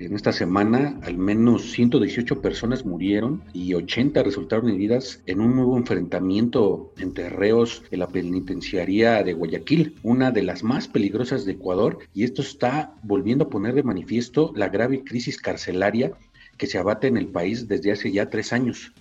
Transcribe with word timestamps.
En 0.00 0.16
esta 0.16 0.32
semana, 0.32 0.98
al 1.02 1.16
menos 1.18 1.70
118 1.70 2.42
personas 2.42 2.84
murieron 2.84 3.44
y 3.52 3.74
80 3.74 4.24
resultaron 4.24 4.68
heridas 4.68 5.22
en 5.26 5.40
un 5.40 5.54
nuevo 5.54 5.78
enfrentamiento 5.78 6.92
entre 6.98 7.28
reos 7.28 7.84
en 7.92 8.00
la 8.00 8.08
penitenciaría 8.08 9.22
de 9.22 9.34
Guayaquil, 9.34 9.94
una 10.02 10.32
de 10.32 10.42
las 10.42 10.64
más 10.64 10.88
peligrosas 10.88 11.44
de 11.44 11.52
Ecuador, 11.52 12.00
y 12.12 12.24
esto 12.24 12.42
está 12.42 12.92
volviendo 13.04 13.44
a 13.44 13.50
poner 13.50 13.74
de 13.74 13.84
manifiesto 13.84 14.52
la 14.56 14.68
grave 14.68 15.04
crisis 15.04 15.40
carcelaria 15.40 16.10
que 16.58 16.66
se 16.66 16.78
abate 16.78 17.06
en 17.06 17.16
el 17.16 17.28
país 17.28 17.68
desde 17.68 17.92
hace 17.92 18.10
ya 18.10 18.28
tres 18.28 18.52
años. 18.52 18.92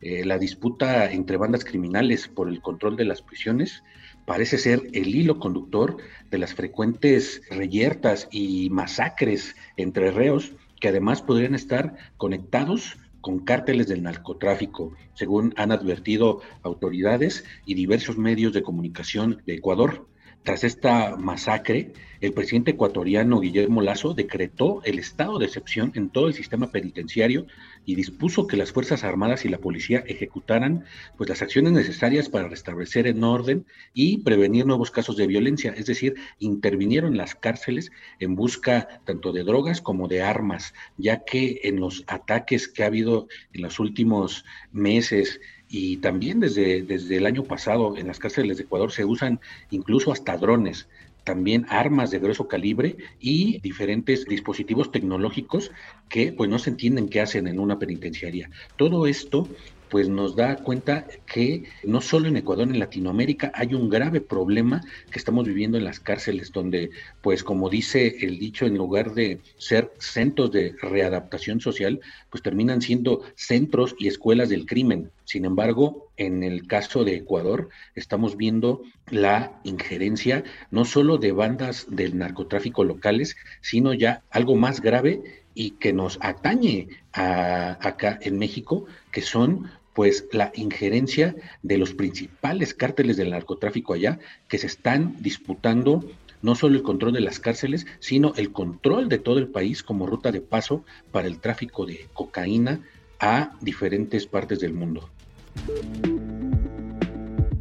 Eh, 0.00 0.24
la 0.24 0.38
disputa 0.38 1.12
entre 1.12 1.36
bandas 1.36 1.64
criminales 1.64 2.26
por 2.26 2.48
el 2.48 2.60
control 2.60 2.96
de 2.96 3.04
las 3.04 3.22
prisiones 3.22 3.84
parece 4.24 4.58
ser 4.58 4.88
el 4.92 5.14
hilo 5.14 5.38
conductor 5.38 5.96
de 6.30 6.38
las 6.38 6.54
frecuentes 6.54 7.42
reyertas 7.50 8.28
y 8.30 8.70
masacres 8.70 9.54
entre 9.76 10.10
reos 10.10 10.52
que 10.80 10.88
además 10.88 11.22
podrían 11.22 11.54
estar 11.54 11.96
conectados 12.16 12.98
con 13.20 13.38
cárteles 13.38 13.86
del 13.86 14.02
narcotráfico, 14.02 14.92
según 15.14 15.54
han 15.56 15.70
advertido 15.70 16.40
autoridades 16.62 17.44
y 17.64 17.74
diversos 17.74 18.18
medios 18.18 18.52
de 18.52 18.64
comunicación 18.64 19.42
de 19.46 19.54
Ecuador. 19.54 20.06
Tras 20.42 20.64
esta 20.64 21.16
masacre, 21.16 21.92
el 22.20 22.32
presidente 22.32 22.72
ecuatoriano 22.72 23.38
Guillermo 23.38 23.80
Lazo 23.80 24.12
decretó 24.12 24.82
el 24.84 24.98
estado 24.98 25.38
de 25.38 25.46
excepción 25.46 25.92
en 25.94 26.10
todo 26.10 26.26
el 26.26 26.34
sistema 26.34 26.72
penitenciario 26.72 27.46
y 27.84 27.94
dispuso 27.94 28.48
que 28.48 28.56
las 28.56 28.72
Fuerzas 28.72 29.04
Armadas 29.04 29.44
y 29.44 29.48
la 29.48 29.58
policía 29.58 30.02
ejecutaran 30.04 30.84
pues, 31.16 31.30
las 31.30 31.42
acciones 31.42 31.72
necesarias 31.72 32.28
para 32.28 32.48
restablecer 32.48 33.06
el 33.06 33.22
orden 33.22 33.66
y 33.94 34.18
prevenir 34.18 34.66
nuevos 34.66 34.90
casos 34.90 35.16
de 35.16 35.28
violencia, 35.28 35.74
es 35.76 35.86
decir, 35.86 36.14
intervinieron 36.40 37.12
en 37.12 37.18
las 37.18 37.36
cárceles 37.36 37.92
en 38.18 38.34
busca 38.34 39.00
tanto 39.04 39.32
de 39.32 39.44
drogas 39.44 39.80
como 39.80 40.08
de 40.08 40.22
armas, 40.22 40.74
ya 40.96 41.24
que 41.24 41.60
en 41.62 41.78
los 41.78 42.02
ataques 42.08 42.66
que 42.66 42.82
ha 42.82 42.86
habido 42.86 43.28
en 43.52 43.62
los 43.62 43.78
últimos 43.78 44.44
meses 44.72 45.40
y 45.74 45.96
también 45.96 46.38
desde, 46.38 46.82
desde 46.82 47.16
el 47.16 47.24
año 47.24 47.44
pasado 47.44 47.96
en 47.96 48.06
las 48.06 48.18
cárceles 48.18 48.58
de 48.58 48.64
Ecuador 48.64 48.92
se 48.92 49.06
usan 49.06 49.40
incluso 49.70 50.12
hasta 50.12 50.36
drones, 50.36 50.86
también 51.24 51.64
armas 51.70 52.10
de 52.10 52.18
grueso 52.18 52.46
calibre 52.46 52.98
y 53.18 53.58
diferentes 53.60 54.26
dispositivos 54.26 54.92
tecnológicos 54.92 55.70
que 56.10 56.34
pues 56.34 56.50
no 56.50 56.58
se 56.58 56.68
entienden 56.68 57.08
qué 57.08 57.22
hacen 57.22 57.46
en 57.46 57.58
una 57.58 57.78
penitenciaria. 57.78 58.50
Todo 58.76 59.06
esto 59.06 59.48
pues 59.92 60.08
nos 60.08 60.34
da 60.36 60.56
cuenta 60.56 61.06
que 61.26 61.64
no 61.84 62.00
solo 62.00 62.26
en 62.26 62.38
Ecuador, 62.38 62.66
en 62.66 62.78
Latinoamérica 62.78 63.52
hay 63.54 63.74
un 63.74 63.90
grave 63.90 64.22
problema 64.22 64.80
que 65.10 65.18
estamos 65.18 65.46
viviendo 65.46 65.76
en 65.76 65.84
las 65.84 66.00
cárceles, 66.00 66.50
donde, 66.50 66.92
pues 67.20 67.44
como 67.44 67.68
dice 67.68 68.16
el 68.22 68.38
dicho, 68.38 68.64
en 68.64 68.78
lugar 68.78 69.12
de 69.12 69.40
ser 69.58 69.92
centros 69.98 70.50
de 70.50 70.74
readaptación 70.80 71.60
social, 71.60 72.00
pues 72.30 72.42
terminan 72.42 72.80
siendo 72.80 73.20
centros 73.34 73.94
y 73.98 74.08
escuelas 74.08 74.48
del 74.48 74.64
crimen. 74.64 75.10
Sin 75.24 75.44
embargo, 75.44 76.08
en 76.16 76.42
el 76.42 76.66
caso 76.66 77.04
de 77.04 77.16
Ecuador, 77.16 77.68
estamos 77.94 78.38
viendo 78.38 78.80
la 79.10 79.60
injerencia 79.62 80.42
no 80.70 80.86
solo 80.86 81.18
de 81.18 81.32
bandas 81.32 81.86
del 81.90 82.16
narcotráfico 82.16 82.82
locales, 82.82 83.36
sino 83.60 83.92
ya 83.92 84.22
algo 84.30 84.56
más 84.56 84.80
grave 84.80 85.42
y 85.54 85.72
que 85.72 85.92
nos 85.92 86.18
atañe 86.22 86.88
a, 87.12 87.76
acá 87.86 88.18
en 88.22 88.38
México, 88.38 88.86
que 89.10 89.20
son 89.20 89.70
pues 89.94 90.26
la 90.32 90.52
injerencia 90.54 91.34
de 91.62 91.78
los 91.78 91.94
principales 91.94 92.74
cárteles 92.74 93.16
del 93.16 93.30
narcotráfico 93.30 93.94
allá 93.94 94.18
que 94.48 94.58
se 94.58 94.66
están 94.66 95.16
disputando 95.20 96.04
no 96.42 96.54
solo 96.54 96.76
el 96.76 96.82
control 96.82 97.12
de 97.12 97.20
las 97.20 97.38
cárceles, 97.38 97.86
sino 98.00 98.32
el 98.36 98.52
control 98.52 99.08
de 99.08 99.18
todo 99.18 99.38
el 99.38 99.48
país 99.48 99.82
como 99.82 100.06
ruta 100.06 100.32
de 100.32 100.40
paso 100.40 100.84
para 101.12 101.28
el 101.28 101.38
tráfico 101.38 101.86
de 101.86 102.08
cocaína 102.12 102.80
a 103.20 103.56
diferentes 103.60 104.26
partes 104.26 104.58
del 104.58 104.74
mundo. 104.74 105.08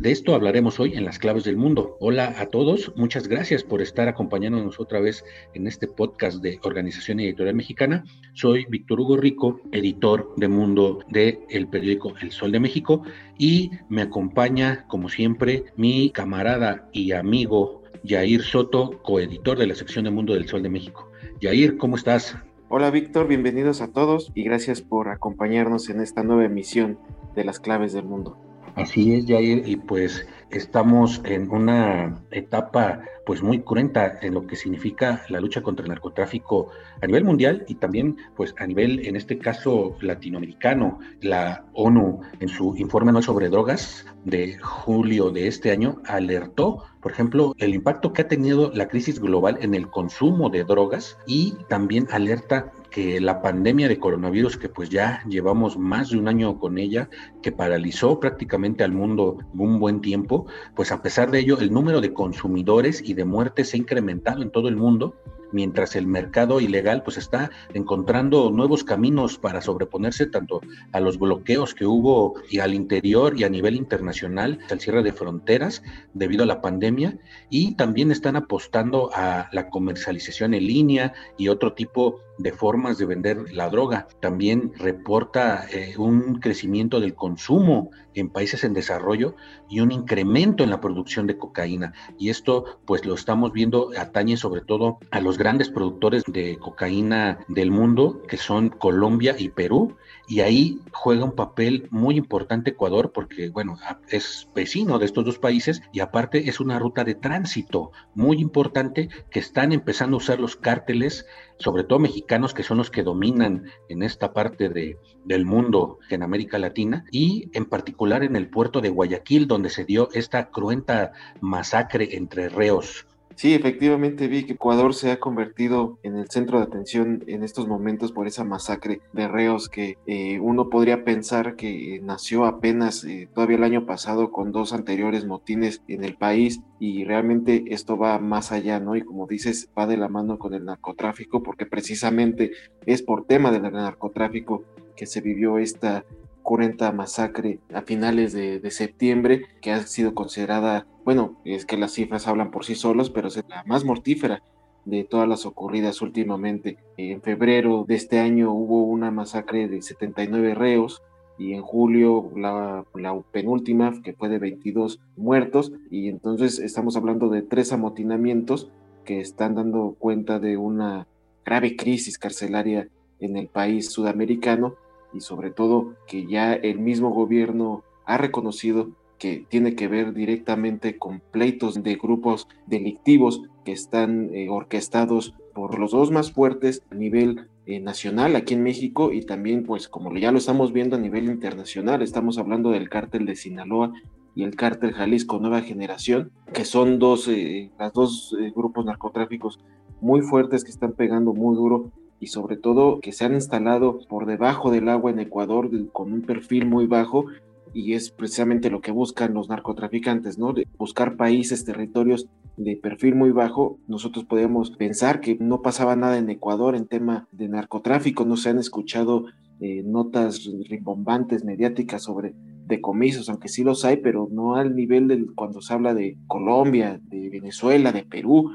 De 0.01 0.09
esto 0.09 0.33
hablaremos 0.33 0.79
hoy 0.79 0.95
en 0.95 1.05
las 1.05 1.19
claves 1.19 1.43
del 1.43 1.57
mundo. 1.57 1.95
Hola 1.99 2.33
a 2.39 2.47
todos, 2.47 2.91
muchas 2.95 3.27
gracias 3.27 3.63
por 3.63 3.83
estar 3.83 4.07
acompañándonos 4.07 4.79
otra 4.79 4.99
vez 4.99 5.23
en 5.53 5.67
este 5.67 5.87
podcast 5.87 6.41
de 6.41 6.59
Organización 6.63 7.19
Editorial 7.19 7.53
Mexicana. 7.53 8.03
Soy 8.33 8.65
Víctor 8.67 8.99
Hugo 8.99 9.17
Rico, 9.17 9.61
editor 9.71 10.33
de 10.37 10.47
Mundo 10.47 11.05
del 11.09 11.41
el 11.51 11.67
periódico 11.67 12.13
El 12.19 12.31
Sol 12.31 12.51
de 12.51 12.59
México 12.59 13.03
y 13.37 13.69
me 13.89 14.01
acompaña, 14.01 14.87
como 14.87 15.07
siempre, 15.07 15.65
mi 15.75 16.09
camarada 16.09 16.89
y 16.91 17.11
amigo 17.11 17.83
Yair 18.03 18.41
Soto, 18.41 19.03
coeditor 19.03 19.59
de 19.59 19.67
la 19.67 19.75
sección 19.75 20.05
de 20.05 20.09
Mundo 20.09 20.33
del 20.33 20.47
Sol 20.47 20.63
de 20.63 20.69
México. 20.69 21.11
Yair, 21.41 21.77
¿cómo 21.77 21.95
estás? 21.95 22.35
Hola 22.69 22.89
Víctor, 22.89 23.27
bienvenidos 23.27 23.81
a 23.81 23.91
todos 23.91 24.31
y 24.33 24.41
gracias 24.45 24.81
por 24.81 25.09
acompañarnos 25.09 25.91
en 25.91 26.01
esta 26.01 26.23
nueva 26.23 26.45
emisión 26.45 26.97
de 27.35 27.43
las 27.43 27.59
claves 27.59 27.93
del 27.93 28.05
mundo. 28.05 28.50
Así 28.81 29.13
es, 29.13 29.27
Jair, 29.27 29.61
y 29.67 29.75
pues 29.75 30.27
estamos 30.49 31.21
en 31.23 31.51
una 31.51 32.19
etapa 32.31 33.03
pues 33.27 33.43
muy 33.43 33.61
cruenta 33.61 34.17
en 34.23 34.33
lo 34.33 34.47
que 34.47 34.55
significa 34.55 35.23
la 35.29 35.39
lucha 35.39 35.61
contra 35.61 35.83
el 35.83 35.89
narcotráfico 35.89 36.69
a 36.99 37.05
nivel 37.05 37.23
mundial 37.23 37.63
y 37.67 37.75
también 37.75 38.17
pues 38.35 38.55
a 38.57 38.65
nivel 38.65 39.05
en 39.05 39.15
este 39.15 39.37
caso 39.37 39.95
latinoamericano. 40.01 40.97
La 41.21 41.63
ONU 41.73 42.21
en 42.39 42.49
su 42.49 42.75
informe 42.75 43.09
anual 43.09 43.23
sobre 43.23 43.49
drogas 43.49 44.07
de 44.25 44.57
julio 44.57 45.29
de 45.29 45.47
este 45.47 45.69
año 45.69 46.01
alertó, 46.05 46.83
por 47.03 47.11
ejemplo, 47.11 47.53
el 47.59 47.75
impacto 47.75 48.13
que 48.13 48.23
ha 48.23 48.27
tenido 48.27 48.71
la 48.73 48.87
crisis 48.87 49.19
global 49.19 49.59
en 49.61 49.75
el 49.75 49.91
consumo 49.91 50.49
de 50.49 50.63
drogas 50.63 51.19
y 51.27 51.55
también 51.69 52.07
alerta 52.09 52.73
que 52.91 53.19
la 53.21 53.41
pandemia 53.41 53.87
de 53.87 53.97
coronavirus, 53.97 54.57
que 54.57 54.69
pues 54.69 54.89
ya 54.89 55.23
llevamos 55.27 55.77
más 55.77 56.09
de 56.09 56.17
un 56.17 56.27
año 56.27 56.59
con 56.59 56.77
ella, 56.77 57.09
que 57.41 57.51
paralizó 57.51 58.19
prácticamente 58.19 58.83
al 58.83 58.91
mundo 58.91 59.39
un 59.57 59.79
buen 59.79 60.01
tiempo, 60.01 60.45
pues 60.75 60.91
a 60.91 61.01
pesar 61.01 61.31
de 61.31 61.39
ello, 61.39 61.57
el 61.59 61.71
número 61.71 62.01
de 62.01 62.13
consumidores 62.13 63.01
y 63.03 63.13
de 63.13 63.25
muertes 63.25 63.69
se 63.69 63.77
ha 63.77 63.79
incrementado 63.79 64.43
en 64.43 64.51
todo 64.51 64.67
el 64.67 64.75
mundo 64.75 65.15
mientras 65.51 65.95
el 65.95 66.07
mercado 66.07 66.61
ilegal 66.61 67.03
pues 67.03 67.17
está 67.17 67.51
encontrando 67.73 68.51
nuevos 68.51 68.83
caminos 68.83 69.37
para 69.37 69.61
sobreponerse 69.61 70.25
tanto 70.25 70.61
a 70.91 70.99
los 70.99 71.19
bloqueos 71.19 71.73
que 71.73 71.85
hubo 71.85 72.35
y 72.49 72.59
al 72.59 72.73
interior 72.73 73.39
y 73.39 73.43
a 73.43 73.49
nivel 73.49 73.75
internacional, 73.75 74.59
al 74.69 74.79
cierre 74.79 75.03
de 75.03 75.13
fronteras 75.13 75.83
debido 76.13 76.43
a 76.43 76.47
la 76.47 76.61
pandemia 76.61 77.17
y 77.49 77.75
también 77.75 78.11
están 78.11 78.35
apostando 78.35 79.09
a 79.13 79.49
la 79.51 79.69
comercialización 79.69 80.53
en 80.53 80.67
línea 80.67 81.13
y 81.37 81.47
otro 81.47 81.73
tipo 81.73 82.19
de 82.37 82.51
formas 82.51 82.97
de 82.97 83.05
vender 83.05 83.53
la 83.53 83.69
droga. 83.69 84.07
También 84.19 84.73
reporta 84.77 85.65
eh, 85.71 85.93
un 85.97 86.39
crecimiento 86.39 86.99
del 86.99 87.13
consumo 87.13 87.91
en 88.13 88.29
países 88.29 88.63
en 88.63 88.73
desarrollo 88.73 89.35
y 89.69 89.79
un 89.79 89.91
incremento 89.91 90.63
en 90.63 90.69
la 90.69 90.81
producción 90.81 91.27
de 91.27 91.37
cocaína. 91.37 91.93
Y 92.17 92.29
esto 92.29 92.79
pues 92.85 93.05
lo 93.05 93.13
estamos 93.13 93.53
viendo 93.53 93.91
atañe 93.97 94.37
sobre 94.37 94.61
todo 94.61 94.99
a 95.11 95.21
los 95.21 95.37
grandes 95.41 95.69
productores 95.69 96.23
de 96.27 96.59
cocaína 96.59 97.39
del 97.47 97.71
mundo, 97.71 98.21
que 98.27 98.37
son 98.37 98.69
Colombia 98.69 99.35
y 99.39 99.49
Perú. 99.49 99.97
Y 100.27 100.41
ahí 100.41 100.79
juega 100.91 101.25
un 101.25 101.33
papel 101.33 101.87
muy 101.89 102.15
importante 102.15 102.69
Ecuador 102.69 103.11
porque, 103.11 103.49
bueno, 103.49 103.79
es 104.07 104.47
vecino 104.53 104.99
de 104.99 105.05
estos 105.05 105.25
dos 105.25 105.39
países 105.39 105.81
y 105.91 105.99
aparte 105.99 106.47
es 106.47 106.59
una 106.59 106.77
ruta 106.77 107.03
de 107.03 107.15
tránsito 107.15 107.91
muy 108.13 108.37
importante 108.37 109.09
que 109.31 109.39
están 109.39 109.71
empezando 109.71 110.17
a 110.17 110.19
usar 110.19 110.39
los 110.39 110.55
cárteles, 110.55 111.25
sobre 111.57 111.85
todo 111.85 111.97
mexicanos, 111.97 112.53
que 112.53 112.61
son 112.61 112.77
los 112.77 112.91
que 112.91 113.01
dominan 113.01 113.65
en 113.89 114.03
esta 114.03 114.33
parte 114.33 114.69
de, 114.69 114.99
del 115.25 115.45
mundo 115.47 115.97
en 116.11 116.21
América 116.21 116.59
Latina 116.59 117.03
y 117.11 117.49
en 117.53 117.65
particular 117.65 118.23
en 118.23 118.35
el 118.35 118.47
puerto 118.47 118.79
de 118.79 118.89
Guayaquil, 118.89 119.47
donde 119.47 119.71
se 119.71 119.85
dio 119.85 120.09
esta 120.13 120.51
cruenta 120.51 121.13
masacre 121.41 122.15
entre 122.15 122.47
reos 122.47 123.07
Sí, 123.35 123.53
efectivamente 123.53 124.27
vi 124.27 124.45
que 124.45 124.53
Ecuador 124.53 124.93
se 124.93 125.11
ha 125.11 125.19
convertido 125.19 125.97
en 126.03 126.15
el 126.15 126.29
centro 126.29 126.59
de 126.59 126.65
atención 126.65 127.23
en 127.27 127.43
estos 127.43 127.67
momentos 127.67 128.11
por 128.11 128.27
esa 128.27 128.43
masacre 128.43 129.01
de 129.13 129.27
reos 129.27 129.69
que 129.69 129.97
eh, 130.05 130.39
uno 130.39 130.69
podría 130.69 131.03
pensar 131.03 131.55
que 131.55 131.99
nació 132.03 132.45
apenas 132.45 133.03
eh, 133.03 133.27
todavía 133.33 133.57
el 133.57 133.63
año 133.63 133.85
pasado 133.85 134.31
con 134.31 134.51
dos 134.51 134.73
anteriores 134.73 135.25
motines 135.25 135.81
en 135.87 136.03
el 136.03 136.15
país 136.15 136.61
y 136.79 137.03
realmente 137.05 137.63
esto 137.67 137.97
va 137.97 138.19
más 138.19 138.51
allá, 138.51 138.79
¿no? 138.79 138.95
Y 138.95 139.01
como 139.01 139.27
dices, 139.27 139.69
va 139.77 139.87
de 139.87 139.97
la 139.97 140.09
mano 140.09 140.37
con 140.37 140.53
el 140.53 140.65
narcotráfico 140.65 141.41
porque 141.41 141.65
precisamente 141.65 142.51
es 142.85 143.01
por 143.01 143.25
tema 143.25 143.51
del 143.51 143.63
narcotráfico 143.63 144.63
que 144.95 145.05
se 145.05 145.21
vivió 145.21 145.57
esta 145.57 146.05
40 146.43 146.91
masacre 146.91 147.59
a 147.73 147.81
finales 147.81 148.33
de, 148.33 148.59
de, 148.59 148.71
septiembre, 148.71 149.43
que 149.61 149.71
ha 149.71 149.81
sido 149.83 150.13
considerada, 150.13 150.87
bueno, 151.05 151.39
es 151.45 151.65
que 151.65 151.77
las 151.77 151.93
cifras 151.93 152.27
hablan 152.27 152.51
por 152.51 152.65
sí 152.65 152.75
solos, 152.75 153.09
pero 153.09 153.27
es 153.27 153.43
la 153.47 153.63
más 153.65 153.83
mortífera 153.85 154.43
de 154.85 155.03
todas 155.03 155.27
las 155.27 155.45
ocurridas 155.45 156.01
últimamente. 156.01 156.77
En 156.97 157.21
febrero 157.21 157.85
de 157.87 157.95
este 157.95 158.19
año 158.19 158.51
hubo 158.51 158.83
una 158.83 159.11
masacre 159.11 159.67
de 159.67 159.81
79 159.81 160.55
reos 160.55 161.01
y 161.37 161.53
en 161.53 161.61
julio 161.61 162.31
la, 162.35 162.85
la 162.93 163.19
penúltima, 163.31 164.01
que 164.03 164.13
fue 164.13 164.29
de 164.29 164.39
22 164.39 164.99
muertos, 165.17 165.71
y 165.89 166.07
entonces 166.07 166.59
estamos 166.59 166.95
hablando 166.95 167.29
de 167.29 167.41
tres 167.41 167.71
amotinamientos 167.73 168.69
que 169.05 169.19
están 169.19 169.55
dando 169.55 169.95
cuenta 169.97 170.39
de 170.39 170.57
una 170.57 171.07
grave 171.43 171.75
crisis 171.75 172.19
carcelaria 172.19 172.89
en 173.19 173.37
el 173.37 173.47
país 173.47 173.91
sudamericano 173.91 174.75
y 175.13 175.21
sobre 175.21 175.51
todo 175.51 175.93
que 176.07 176.25
ya 176.25 176.53
el 176.53 176.79
mismo 176.79 177.09
gobierno 177.11 177.83
ha 178.05 178.17
reconocido 178.17 178.89
que 179.21 179.45
tiene 179.47 179.75
que 179.75 179.87
ver 179.87 180.13
directamente 180.13 180.97
con 180.97 181.19
pleitos 181.19 181.83
de 181.83 181.95
grupos 181.95 182.47
delictivos 182.65 183.43
que 183.63 183.71
están 183.71 184.33
eh, 184.33 184.49
orquestados 184.49 185.35
por 185.53 185.77
los 185.77 185.91
dos 185.91 186.09
más 186.09 186.31
fuertes 186.31 186.81
a 186.89 186.95
nivel 186.95 187.47
eh, 187.67 187.79
nacional 187.79 188.35
aquí 188.35 188.55
en 188.55 188.63
México 188.63 189.11
y 189.13 189.21
también 189.21 189.63
pues 189.63 189.87
como 189.87 190.11
ya 190.17 190.31
lo 190.31 190.39
estamos 190.39 190.73
viendo 190.73 190.95
a 190.95 190.99
nivel 190.99 191.25
internacional, 191.25 192.01
estamos 192.01 192.39
hablando 192.39 192.71
del 192.71 192.89
cártel 192.89 193.27
de 193.27 193.35
Sinaloa 193.35 193.93
y 194.33 194.43
el 194.43 194.55
cártel 194.55 194.93
Jalisco 194.93 195.37
Nueva 195.37 195.61
Generación, 195.61 196.31
que 196.51 196.65
son 196.65 196.97
dos, 196.97 197.27
eh, 197.27 197.69
las 197.77 197.93
dos 197.93 198.35
grupos 198.55 198.85
narcotráficos 198.85 199.59
muy 199.99 200.21
fuertes 200.21 200.63
que 200.63 200.71
están 200.71 200.93
pegando 200.93 201.33
muy 201.33 201.55
duro 201.55 201.91
y 202.21 202.27
sobre 202.27 202.55
todo 202.55 202.99
que 203.01 203.11
se 203.11 203.25
han 203.25 203.33
instalado 203.33 203.99
por 204.07 204.27
debajo 204.27 204.71
del 204.71 204.87
agua 204.87 205.09
en 205.11 205.19
Ecuador 205.19 205.69
con 205.91 206.13
un 206.13 206.21
perfil 206.21 206.67
muy 206.67 206.85
bajo 206.85 207.25
y 207.73 207.93
es 207.93 208.11
precisamente 208.11 208.69
lo 208.69 208.79
que 208.79 208.91
buscan 208.91 209.33
los 209.33 209.49
narcotraficantes, 209.49 210.37
¿no? 210.37 210.53
De 210.53 210.67
buscar 210.77 211.17
países, 211.17 211.65
territorios 211.65 212.27
de 212.57 212.75
perfil 212.75 213.15
muy 213.15 213.31
bajo. 213.31 213.79
Nosotros 213.87 214.25
podemos 214.25 214.69
pensar 214.71 215.19
que 215.19 215.37
no 215.39 215.63
pasaba 215.63 215.95
nada 215.95 216.17
en 216.19 216.29
Ecuador 216.29 216.75
en 216.75 216.85
tema 216.85 217.27
de 217.31 217.49
narcotráfico, 217.49 218.23
no 218.23 218.37
se 218.37 218.49
han 218.49 218.59
escuchado 218.59 219.25
eh, 219.59 219.81
notas 219.83 220.47
rimbombantes 220.69 221.43
mediáticas 221.43 222.03
sobre 222.03 222.35
decomisos, 222.67 223.29
aunque 223.29 223.49
sí 223.49 223.63
los 223.63 223.83
hay, 223.83 223.97
pero 223.97 224.27
no 224.31 224.55
al 224.55 224.75
nivel 224.75 225.07
de 225.07 225.25
cuando 225.33 225.61
se 225.61 225.73
habla 225.73 225.95
de 225.95 226.17
Colombia, 226.27 226.99
de 227.03 227.29
Venezuela, 227.29 227.91
de 227.91 228.03
Perú, 228.03 228.51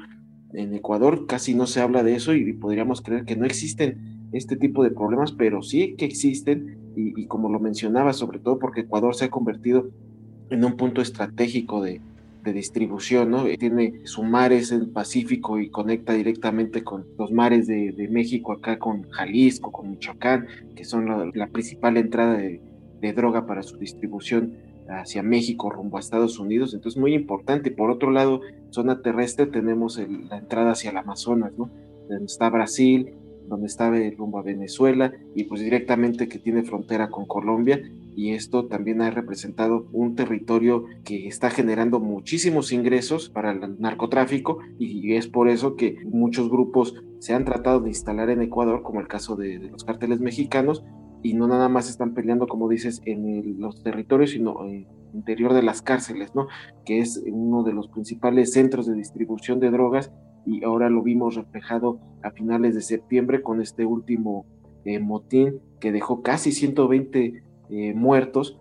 en 0.56 0.74
Ecuador 0.74 1.26
casi 1.26 1.54
no 1.54 1.66
se 1.66 1.80
habla 1.80 2.02
de 2.02 2.16
eso 2.16 2.34
y 2.34 2.52
podríamos 2.54 3.02
creer 3.02 3.24
que 3.24 3.36
no 3.36 3.44
existen 3.44 4.28
este 4.32 4.56
tipo 4.56 4.82
de 4.82 4.90
problemas, 4.90 5.32
pero 5.32 5.62
sí 5.62 5.94
que 5.96 6.06
existen 6.06 6.78
y, 6.96 7.26
como 7.26 7.50
lo 7.50 7.60
mencionaba, 7.60 8.14
sobre 8.14 8.38
todo 8.38 8.58
porque 8.58 8.80
Ecuador 8.80 9.14
se 9.14 9.26
ha 9.26 9.30
convertido 9.30 9.90
en 10.48 10.64
un 10.64 10.76
punto 10.76 11.02
estratégico 11.02 11.82
de, 11.82 12.00
distribución, 12.46 13.32
¿no? 13.32 13.42
Tiene 13.58 14.06
su 14.06 14.22
mares 14.22 14.70
en 14.70 14.92
Pacífico 14.92 15.58
y 15.58 15.68
conecta 15.68 16.12
directamente 16.12 16.84
con 16.84 17.04
los 17.18 17.32
mares 17.32 17.66
de, 17.66 18.08
México, 18.08 18.52
acá 18.52 18.78
con 18.78 19.02
Jalisco, 19.10 19.72
con 19.72 19.90
Michoacán, 19.90 20.46
que 20.76 20.84
son 20.84 21.32
la, 21.34 21.46
principal 21.48 21.96
entrada 21.96 22.34
de, 22.34 22.60
de, 23.00 23.12
droga 23.12 23.46
para 23.46 23.64
su 23.64 23.76
distribución 23.78 24.52
hacia 24.88 25.22
México 25.22 25.70
rumbo 25.70 25.96
a 25.96 26.00
Estados 26.00 26.38
Unidos, 26.38 26.74
entonces 26.74 27.00
muy 27.00 27.14
importante. 27.14 27.70
Por 27.70 27.90
otro 27.90 28.10
lado, 28.10 28.40
zona 28.70 29.02
terrestre 29.02 29.46
tenemos 29.46 29.98
la 29.98 30.38
entrada 30.38 30.72
hacia 30.72 30.90
el 30.90 30.96
Amazonas, 30.96 31.52
¿no? 31.56 31.70
Donde 32.08 32.26
está 32.26 32.48
Brasil, 32.50 33.14
donde 33.48 33.66
está 33.66 33.92
rumbo 34.16 34.38
a 34.38 34.42
Venezuela 34.42 35.12
y 35.34 35.44
pues 35.44 35.60
directamente 35.60 36.28
que 36.28 36.38
tiene 36.38 36.62
frontera 36.62 37.10
con 37.10 37.26
Colombia 37.26 37.80
y 38.16 38.32
esto 38.32 38.66
también 38.66 39.02
ha 39.02 39.10
representado 39.10 39.86
un 39.92 40.14
territorio 40.14 40.86
que 41.04 41.28
está 41.28 41.50
generando 41.50 42.00
muchísimos 42.00 42.72
ingresos 42.72 43.28
para 43.28 43.52
el 43.52 43.80
narcotráfico 43.80 44.58
y 44.78 45.14
es 45.14 45.28
por 45.28 45.48
eso 45.48 45.76
que 45.76 45.98
muchos 46.06 46.48
grupos 46.48 46.94
se 47.18 47.34
han 47.34 47.44
tratado 47.44 47.80
de 47.80 47.90
instalar 47.90 48.30
en 48.30 48.42
Ecuador, 48.42 48.82
como 48.82 49.00
el 49.00 49.08
caso 49.08 49.36
de, 49.36 49.58
de 49.58 49.70
los 49.70 49.84
cárteles 49.84 50.20
mexicanos, 50.20 50.82
y 51.26 51.34
no 51.34 51.48
nada 51.48 51.68
más 51.68 51.90
están 51.90 52.14
peleando, 52.14 52.46
como 52.46 52.68
dices, 52.68 53.02
en 53.04 53.60
los 53.60 53.82
territorios, 53.82 54.30
sino 54.30 54.64
en 54.64 54.74
el 54.74 54.86
interior 55.12 55.54
de 55.54 55.62
las 55.64 55.82
cárceles, 55.82 56.36
¿no? 56.36 56.46
Que 56.84 57.00
es 57.00 57.20
uno 57.26 57.64
de 57.64 57.72
los 57.72 57.88
principales 57.88 58.52
centros 58.52 58.86
de 58.86 58.94
distribución 58.94 59.58
de 59.58 59.72
drogas 59.72 60.12
y 60.46 60.62
ahora 60.62 60.88
lo 60.88 61.02
vimos 61.02 61.34
reflejado 61.34 61.98
a 62.22 62.30
finales 62.30 62.76
de 62.76 62.80
septiembre 62.80 63.42
con 63.42 63.60
este 63.60 63.84
último 63.84 64.46
eh, 64.84 65.00
motín 65.00 65.58
que 65.80 65.90
dejó 65.90 66.22
casi 66.22 66.52
120 66.52 67.42
eh, 67.70 67.94
muertos 67.94 68.60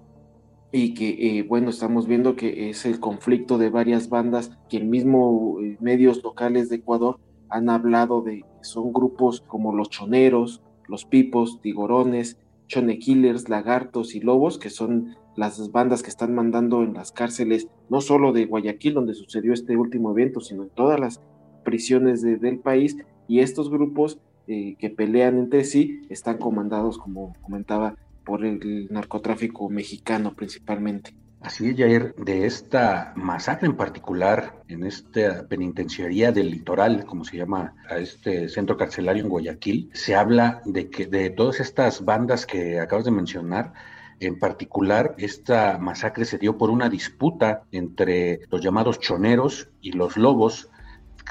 y 0.72 0.96
que, 0.96 1.38
eh, 1.38 1.44
bueno, 1.44 1.70
estamos 1.70 2.08
viendo 2.08 2.36
que 2.36 2.72
es 2.72 2.88
el 2.88 3.00
conflicto 3.00 3.60
de 3.60 3.70
varias 3.70 4.10
bandas 4.10 4.58
que 4.70 4.78
el 4.78 4.86
mismo 4.86 5.60
medios 5.80 6.24
locales 6.24 6.70
de 6.70 6.78
Ecuador 6.78 7.20
han 7.50 7.70
hablado 7.70 8.24
de, 8.24 8.44
son 8.62 8.92
grupos 8.92 9.42
como 9.42 9.76
los 9.76 9.92
choneros, 9.92 10.64
los 10.88 11.06
pipos, 11.06 11.62
tigorones, 11.62 12.40
Chone 12.68 13.00
Killers, 13.00 13.50
Lagartos 13.50 14.16
y 14.16 14.20
Lobos, 14.20 14.58
que 14.58 14.70
son 14.70 15.16
las 15.36 15.72
bandas 15.72 16.02
que 16.02 16.10
están 16.10 16.34
mandando 16.34 16.84
en 16.84 16.94
las 16.94 17.12
cárceles, 17.12 17.68
no 17.90 18.02
solo 18.02 18.32
de 18.32 18.46
Guayaquil, 18.46 18.94
donde 18.94 19.14
sucedió 19.14 19.54
este 19.54 19.78
último 19.78 20.12
evento, 20.12 20.40
sino 20.40 20.64
en 20.64 20.70
todas 20.70 21.00
las 21.00 21.22
prisiones 21.64 22.22
del 22.22 22.60
país. 22.60 22.98
Y 23.28 23.40
estos 23.40 23.70
grupos 23.70 24.20
eh, 24.48 24.76
que 24.80 24.90
pelean 24.90 25.38
entre 25.38 25.64
sí 25.64 26.02
están 26.10 26.38
comandados, 26.38 26.98
como 26.98 27.34
comentaba, 27.42 27.96
por 28.26 28.46
el 28.46 28.88
narcotráfico 28.90 29.70
mexicano 29.70 30.36
principalmente. 30.36 31.16
Así 31.46 31.70
es, 31.70 31.78
Jair, 31.78 32.16
de 32.16 32.48
esta 32.48 33.14
masacre 33.16 33.68
en 33.68 33.78
particular, 33.78 34.64
en 34.68 34.84
esta 34.84 35.48
penitenciaría 35.48 36.32
del 36.32 36.50
litoral, 36.50 37.06
como 37.06 37.24
se 37.24 37.38
llama 37.38 37.76
a 37.88 38.00
este 38.00 38.50
centro 38.50 38.78
carcelario 38.78 39.22
en 39.22 39.30
Guayaquil, 39.30 39.92
se 39.94 40.16
habla 40.16 40.64
de 40.66 40.90
que 40.90 41.06
de 41.06 41.30
todas 41.30 41.60
estas 41.60 42.04
bandas 42.04 42.48
que 42.48 42.80
acabas 42.80 43.06
de 43.06 43.12
mencionar, 43.12 43.74
en 44.20 44.40
particular, 44.40 45.14
esta 45.20 45.78
masacre 45.78 46.26
se 46.26 46.40
dio 46.40 46.58
por 46.58 46.72
una 46.72 46.90
disputa 46.90 47.62
entre 47.72 48.40
los 48.50 48.62
llamados 48.62 49.00
choneros 49.00 49.70
y 49.82 49.92
los 49.92 50.18
lobos, 50.18 50.72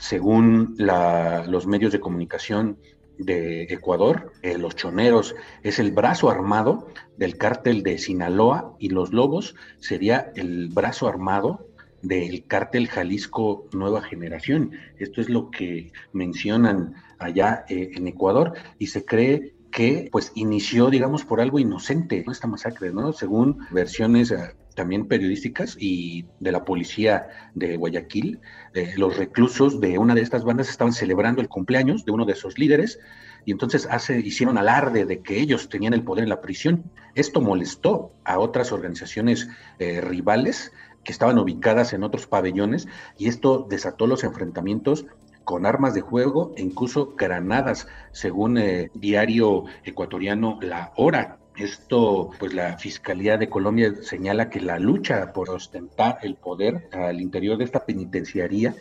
según 0.00 0.76
los 0.78 1.66
medios 1.66 1.90
de 1.90 1.99
comunicación 1.99 2.78
de 3.18 3.62
Ecuador, 3.64 4.33
eh, 4.42 4.59
los 4.59 4.76
choneros, 4.76 5.35
es 5.62 5.78
el 5.78 5.92
brazo 5.92 6.30
armado 6.30 6.88
del 7.16 7.37
cártel 7.37 7.83
de 7.83 7.99
Sinaloa 7.99 8.75
y 8.78 8.88
los 8.88 9.12
lobos 9.12 9.54
sería 9.78 10.33
el 10.35 10.68
brazo 10.68 11.09
armado 11.09 11.68
del 12.02 12.47
cártel 12.47 12.88
Jalisco 12.88 13.66
Nueva 13.73 14.02
Generación. 14.02 14.73
Esto 14.99 15.21
es 15.21 15.28
lo 15.28 15.50
que 15.50 15.92
mencionan 16.12 16.94
allá 17.18 17.64
eh, 17.68 17.92
en 17.94 18.06
Ecuador 18.06 18.52
y 18.78 18.88
se 18.88 19.04
cree 19.04 19.54
que 19.71 20.09
pues 20.12 20.30
inició, 20.35 20.90
digamos, 20.90 21.25
por 21.25 21.40
algo 21.40 21.59
inocente, 21.59 22.25
esta 22.30 22.47
masacre, 22.47 22.92
¿no? 22.92 23.12
Según 23.12 23.59
versiones 23.71 24.30
eh, 24.30 24.54
también 24.75 25.07
periodísticas 25.07 25.76
y 25.78 26.26
de 26.40 26.52
la 26.52 26.64
policía 26.64 27.28
de 27.54 27.76
Guayaquil, 27.76 28.40
eh, 28.75 28.95
los 28.97 29.16
reclusos 29.16 29.81
de 29.81 29.99
una 29.99 30.14
de 30.14 30.23
estas 30.23 30.45
bandas 30.45 30.69
estaban 30.69 30.93
celebrando 30.93 31.40
el 31.40 31.49
cumpleaños 31.49 32.04
de 32.04 32.12
uno 32.12 32.25
de 32.25 32.35
sus 32.35 32.59
líderes 32.59 32.99
y 33.45 33.52
entonces 33.52 33.87
hace, 33.90 34.19
hicieron 34.21 34.59
alarde 34.59 35.04
de 35.04 35.21
que 35.21 35.38
ellos 35.40 35.69
tenían 35.69 35.95
el 35.95 36.02
poder 36.02 36.25
en 36.25 36.31
la 36.31 36.40
prisión. 36.40 36.90
Esto 37.14 37.40
molestó 37.40 38.12
a 38.25 38.38
otras 38.38 38.73
organizaciones 38.73 39.49
rivales 39.78 40.73
que 41.04 41.12
estaban 41.12 41.38
ubicadas 41.38 41.93
en 41.93 42.02
otros 42.02 42.26
pabellones 42.26 42.88
y 43.19 43.28
esto 43.28 43.66
desató 43.69 44.07
los 44.07 44.25
enfrentamientos 44.25 45.04
con 45.45 45.66
armas 45.66 45.95
de 45.95 46.02
fuego 46.02 46.52
e 46.57 46.62
incluso 46.62 47.14
granadas, 47.16 47.87
según 48.12 48.59
el 48.59 48.87
eh, 48.87 48.90
diario 48.95 49.64
ecuatoriano 49.85 50.59
La 50.62 50.93
Hora. 50.97 51.38
Esto, 51.56 52.30
pues 52.38 52.52
la 52.52 52.78
Fiscalía 52.78 53.37
de 53.37 53.49
Colombia 53.49 53.94
señala 54.02 54.50
que 54.50 54.61
la 54.61 54.80
lucha 54.80 55.32
por 55.32 55.50
ostentar 55.50 56.18
el 56.23 56.34
poder 56.34 56.88
al 56.92 57.20
interior 57.20 57.56
de 57.56 57.64
esta 57.64 57.87
penitenciaría 57.87 58.75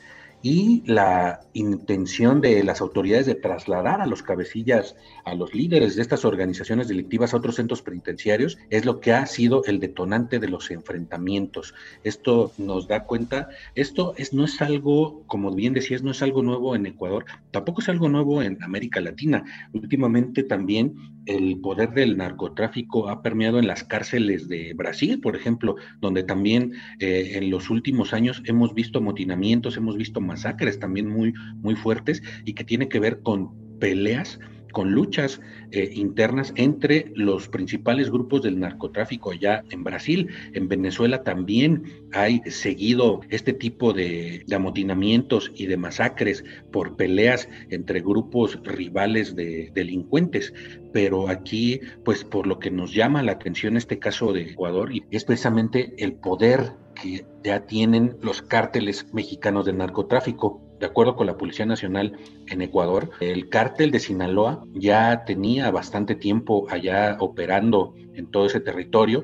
y 0.44 0.84
la 0.86 1.40
intención 1.54 2.42
de 2.42 2.64
las 2.66 2.82
autoridades 2.82 3.26
de 3.26 3.36
trasladar 3.36 4.02
a 4.02 4.06
los 4.06 4.24
cabecillas, 4.24 4.98
a 5.24 5.36
los 5.36 5.56
líderes 5.56 5.96
de 5.96 6.02
estas 6.02 6.26
organizaciones 6.26 6.90
delictivas 6.90 7.34
a 7.34 7.38
otros 7.38 7.56
centros 7.56 7.82
penitenciarios 7.82 8.58
es 8.70 8.84
lo 8.86 9.00
que 9.00 9.14
ha 9.14 9.26
sido 9.26 9.64
el 9.64 9.80
detonante 9.80 10.40
de 10.40 10.50
los 10.50 10.70
enfrentamientos. 10.70 11.74
Esto 12.04 12.52
nos 12.58 12.90
da 12.90 13.06
cuenta, 13.06 13.48
esto 13.74 14.16
es, 14.18 14.34
no 14.34 14.44
es 14.44 14.62
algo, 14.62 15.24
como 15.28 15.50
bien 15.56 15.74
decías, 15.74 16.04
no 16.04 16.12
es 16.12 16.22
algo 16.22 16.44
nuevo 16.44 16.76
en 16.76 16.88
Ecuador, 16.88 17.24
tampoco 17.52 17.82
es 17.82 17.88
algo 17.88 18.10
nuevo 18.10 18.44
en 18.44 18.62
América 18.62 19.00
Latina. 19.00 19.46
Últimamente 19.72 20.44
también 20.44 21.23
el 21.26 21.60
poder 21.60 21.92
del 21.92 22.18
narcotráfico 22.18 23.10
ha 23.10 23.22
permeado 23.22 23.60
en 23.60 23.68
las 23.68 23.84
cárceles 23.84 24.48
de 24.48 24.74
Brasil, 24.74 25.20
por 25.22 25.36
ejemplo, 25.36 25.76
donde 26.02 26.24
también 26.24 26.74
eh, 27.00 27.32
en 27.36 27.50
los 27.50 27.70
últimos 27.70 28.14
años 28.14 28.42
hemos 28.46 28.74
visto 28.74 29.00
amotinamientos, 29.00 29.78
hemos 29.78 29.98
visto 29.98 30.22
masacres 30.22 30.80
también 30.80 31.10
muy, 31.10 31.34
muy 31.56 31.76
fuertes 31.76 32.22
y 32.46 32.54
que 32.54 32.64
tiene 32.64 32.90
que 32.90 33.00
ver 33.00 33.22
con 33.22 33.52
peleas 33.80 34.40
con 34.74 34.92
luchas 34.92 35.40
eh, 35.72 35.92
internas 35.94 36.52
entre 36.58 37.14
los 37.16 37.48
principales 37.48 38.10
grupos 38.10 38.42
del 38.42 38.60
narcotráfico 38.60 39.32
allá 39.32 39.64
en 39.70 39.86
Brasil. 39.86 40.28
En 40.54 40.68
Venezuela 40.68 41.24
también 41.24 41.84
hay 42.12 42.42
seguido 42.48 43.22
este 43.30 43.54
tipo 43.54 43.94
de, 43.94 44.44
amotinamientos 44.54 45.52
y 45.56 45.68
de 45.68 45.78
masacres 45.78 46.44
por 46.72 46.98
peleas 46.98 47.48
entre 47.70 48.02
grupos 48.02 48.60
rivales 48.64 49.36
de 49.36 49.72
delincuentes. 49.74 50.54
Pero 50.92 51.30
aquí, 51.30 51.80
pues 52.04 52.24
por 52.24 52.46
lo 52.46 52.60
que 52.60 52.72
nos 52.72 52.94
llama 52.94 53.24
la 53.24 53.34
atención 53.34 53.78
este 53.78 54.00
caso 54.00 54.34
de 54.34 54.52
Ecuador, 54.52 54.92
es 55.12 55.24
precisamente 55.24 55.94
el 55.98 56.14
poder 56.14 56.74
que 56.96 57.26
ya 57.44 57.66
tienen 57.66 58.18
los 58.22 58.42
cárteles 58.42 59.08
mexicanos 59.14 59.66
de 59.66 59.74
narcotráfico 59.74 60.63
de 60.80 60.86
acuerdo 60.86 61.16
con 61.16 61.28
la 61.28 61.38
Policía 61.38 61.66
Nacional 61.66 62.18
en 62.48 62.62
Ecuador, 62.62 63.12
el 63.20 63.50
cártel 63.50 63.92
de 63.92 64.00
Sinaloa 64.00 64.66
ya 64.74 65.24
tenía 65.26 65.72
bastante 65.72 66.16
tiempo 66.16 66.68
allá 66.70 67.18
operando 67.20 67.94
en 68.14 68.30
todo 68.30 68.46
ese 68.46 68.60
territorio, 68.60 69.24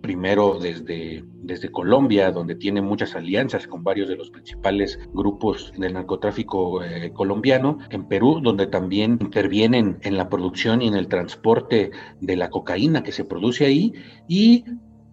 primero 0.00 0.58
desde, 0.60 1.24
desde 1.42 1.70
Colombia, 1.70 2.30
donde 2.30 2.54
tiene 2.54 2.80
muchas 2.80 3.16
alianzas 3.16 3.66
con 3.66 3.82
varios 3.82 4.08
de 4.08 4.16
los 4.16 4.30
principales 4.30 5.00
grupos 5.12 5.72
del 5.76 5.94
narcotráfico 5.94 6.82
eh, 6.82 7.12
colombiano, 7.12 7.78
en 7.90 8.06
Perú, 8.06 8.40
donde 8.42 8.66
también 8.68 9.18
intervienen 9.20 9.98
en 10.02 10.16
la 10.16 10.28
producción 10.28 10.82
y 10.82 10.88
en 10.88 10.94
el 10.94 11.08
transporte 11.08 11.90
de 12.20 12.36
la 12.36 12.50
cocaína 12.50 13.02
que 13.02 13.12
se 13.12 13.24
produce 13.24 13.66
ahí, 13.66 13.94
y 14.28 14.64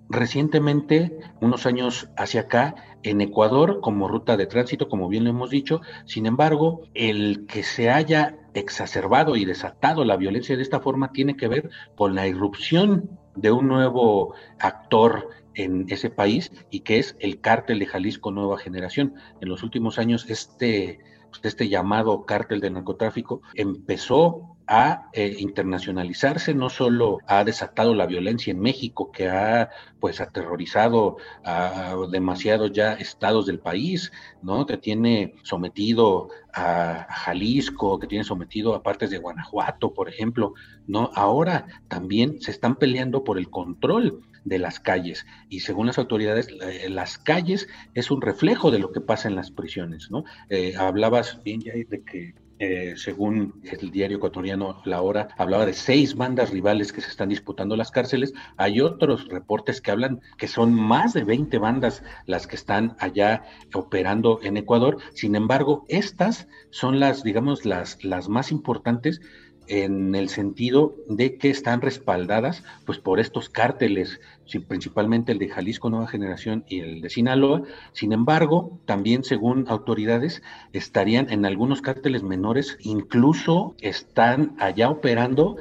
recientemente, 0.09 1.17
unos 1.41 1.65
años 1.65 2.09
hacia 2.15 2.41
acá, 2.41 2.75
en 3.03 3.21
Ecuador 3.21 3.79
como 3.81 4.07
ruta 4.07 4.37
de 4.37 4.47
tránsito, 4.47 4.89
como 4.89 5.09
bien 5.09 5.25
lo 5.25 5.29
hemos 5.29 5.49
dicho. 5.49 5.81
Sin 6.05 6.25
embargo, 6.25 6.81
el 6.93 7.45
que 7.45 7.63
se 7.63 7.89
haya 7.89 8.37
exacerbado 8.53 9.35
y 9.35 9.45
desatado 9.45 10.05
la 10.05 10.17
violencia 10.17 10.55
de 10.55 10.61
esta 10.61 10.79
forma 10.79 11.11
tiene 11.11 11.35
que 11.35 11.47
ver 11.47 11.69
con 11.95 12.15
la 12.15 12.27
irrupción 12.27 13.19
de 13.35 13.51
un 13.51 13.67
nuevo 13.67 14.33
actor 14.59 15.29
en 15.55 15.85
ese 15.89 16.09
país 16.09 16.51
y 16.69 16.81
que 16.81 16.99
es 16.99 17.15
el 17.19 17.39
cártel 17.39 17.79
de 17.79 17.85
Jalisco 17.85 18.31
Nueva 18.31 18.57
Generación. 18.57 19.15
En 19.41 19.49
los 19.49 19.63
últimos 19.63 19.99
años 19.99 20.25
este, 20.29 20.99
este 21.41 21.69
llamado 21.69 22.25
cártel 22.25 22.59
de 22.59 22.71
narcotráfico 22.71 23.41
empezó 23.53 24.52
a 24.67 25.09
eh, 25.13 25.35
internacionalizarse, 25.39 26.53
no 26.53 26.69
solo 26.69 27.19
ha 27.27 27.43
desatado 27.43 27.93
la 27.95 28.05
violencia 28.05 28.51
en 28.51 28.59
México, 28.59 29.11
que 29.11 29.29
ha 29.29 29.69
pues 29.99 30.21
aterrorizado 30.21 31.17
a 31.43 31.95
demasiados 32.11 32.71
ya 32.71 32.93
estados 32.93 33.45
del 33.45 33.59
país, 33.59 34.11
¿no? 34.41 34.65
Que 34.65 34.77
tiene 34.77 35.35
sometido 35.43 36.29
a 36.53 37.07
Jalisco, 37.09 37.99
que 37.99 38.07
tiene 38.07 38.23
sometido 38.23 38.75
a 38.75 38.83
partes 38.83 39.09
de 39.09 39.17
Guanajuato, 39.17 39.93
por 39.93 40.09
ejemplo, 40.09 40.53
¿no? 40.87 41.09
Ahora 41.15 41.67
también 41.87 42.41
se 42.41 42.51
están 42.51 42.75
peleando 42.75 43.23
por 43.23 43.37
el 43.37 43.49
control 43.49 44.21
de 44.45 44.59
las 44.59 44.79
calles. 44.79 45.25
Y 45.49 45.61
según 45.61 45.87
las 45.87 45.97
autoridades, 45.97 46.49
eh, 46.61 46.89
las 46.89 47.17
calles 47.17 47.67
es 47.93 48.11
un 48.11 48.21
reflejo 48.21 48.71
de 48.71 48.79
lo 48.79 48.91
que 48.91 49.01
pasa 49.01 49.27
en 49.27 49.35
las 49.35 49.51
prisiones, 49.51 50.09
¿no? 50.11 50.23
Eh, 50.49 50.75
hablabas 50.77 51.41
bien 51.43 51.61
ya 51.61 51.73
de 51.73 52.03
que 52.03 52.33
eh, 52.59 52.93
según 52.97 53.61
el 53.63 53.91
diario 53.91 54.17
ecuatoriano 54.17 54.81
La 54.85 55.01
Hora, 55.01 55.29
hablaba 55.37 55.65
de 55.65 55.73
seis 55.73 56.15
bandas 56.15 56.51
rivales 56.51 56.93
que 56.93 57.01
se 57.01 57.09
están 57.09 57.29
disputando 57.29 57.75
las 57.75 57.91
cárceles. 57.91 58.33
Hay 58.57 58.79
otros 58.79 59.27
reportes 59.27 59.81
que 59.81 59.91
hablan 59.91 60.21
que 60.37 60.47
son 60.47 60.73
más 60.73 61.13
de 61.13 61.23
20 61.23 61.57
bandas 61.57 62.03
las 62.25 62.47
que 62.47 62.55
están 62.55 62.95
allá 62.99 63.43
operando 63.73 64.39
en 64.43 64.57
Ecuador. 64.57 64.97
Sin 65.13 65.35
embargo, 65.35 65.85
estas 65.89 66.47
son 66.69 66.99
las, 66.99 67.23
digamos, 67.23 67.65
las, 67.65 68.03
las 68.03 68.29
más 68.29 68.51
importantes 68.51 69.19
en 69.67 70.15
el 70.15 70.29
sentido 70.29 70.95
de 71.07 71.37
que 71.37 71.49
están 71.49 71.81
respaldadas 71.81 72.63
pues 72.85 72.99
por 72.99 73.19
estos 73.19 73.49
cárteles, 73.49 74.19
principalmente 74.67 75.31
el 75.31 75.39
de 75.39 75.49
Jalisco 75.49 75.89
Nueva 75.89 76.07
Generación 76.07 76.63
y 76.67 76.79
el 76.79 77.01
de 77.01 77.09
Sinaloa. 77.09 77.63
Sin 77.91 78.13
embargo, 78.13 78.79
también 78.85 79.23
según 79.23 79.65
autoridades 79.67 80.41
estarían 80.73 81.29
en 81.31 81.45
algunos 81.45 81.81
cárteles 81.81 82.23
menores, 82.23 82.77
incluso 82.81 83.75
están 83.81 84.55
allá 84.59 84.89
operando 84.89 85.57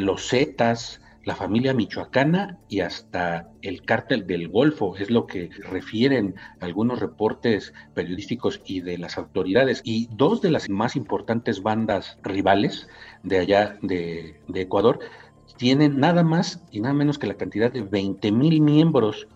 los 0.00 0.28
Zetas, 0.28 1.00
la 1.24 1.36
familia 1.36 1.72
michoacana 1.72 2.58
y 2.68 2.80
hasta 2.80 3.48
el 3.62 3.82
cártel 3.82 4.26
del 4.26 4.48
Golfo, 4.48 4.96
es 4.96 5.10
lo 5.10 5.26
que 5.26 5.50
refieren 5.70 6.34
algunos 6.60 6.98
reportes 6.98 7.72
periodísticos 7.94 8.60
y 8.66 8.80
de 8.80 8.98
las 8.98 9.18
autoridades. 9.18 9.82
Y 9.84 10.08
dos 10.12 10.40
de 10.42 10.50
las 10.50 10.68
más 10.68 10.96
importantes 10.96 11.62
bandas 11.62 12.18
rivales 12.22 12.88
de 13.22 13.38
allá 13.38 13.78
de, 13.82 14.40
Ecuador 14.54 14.98
tienen 15.56 15.98
nada 15.98 16.22
más 16.22 16.62
y 16.70 16.80
nada 16.80 16.94
menos 16.94 17.18
que 17.18 17.26
la 17.26 17.36
cantidad 17.36 17.72
de 17.72 17.82
20 17.82 18.32
mil 18.32 18.60
miembros. 18.60 19.28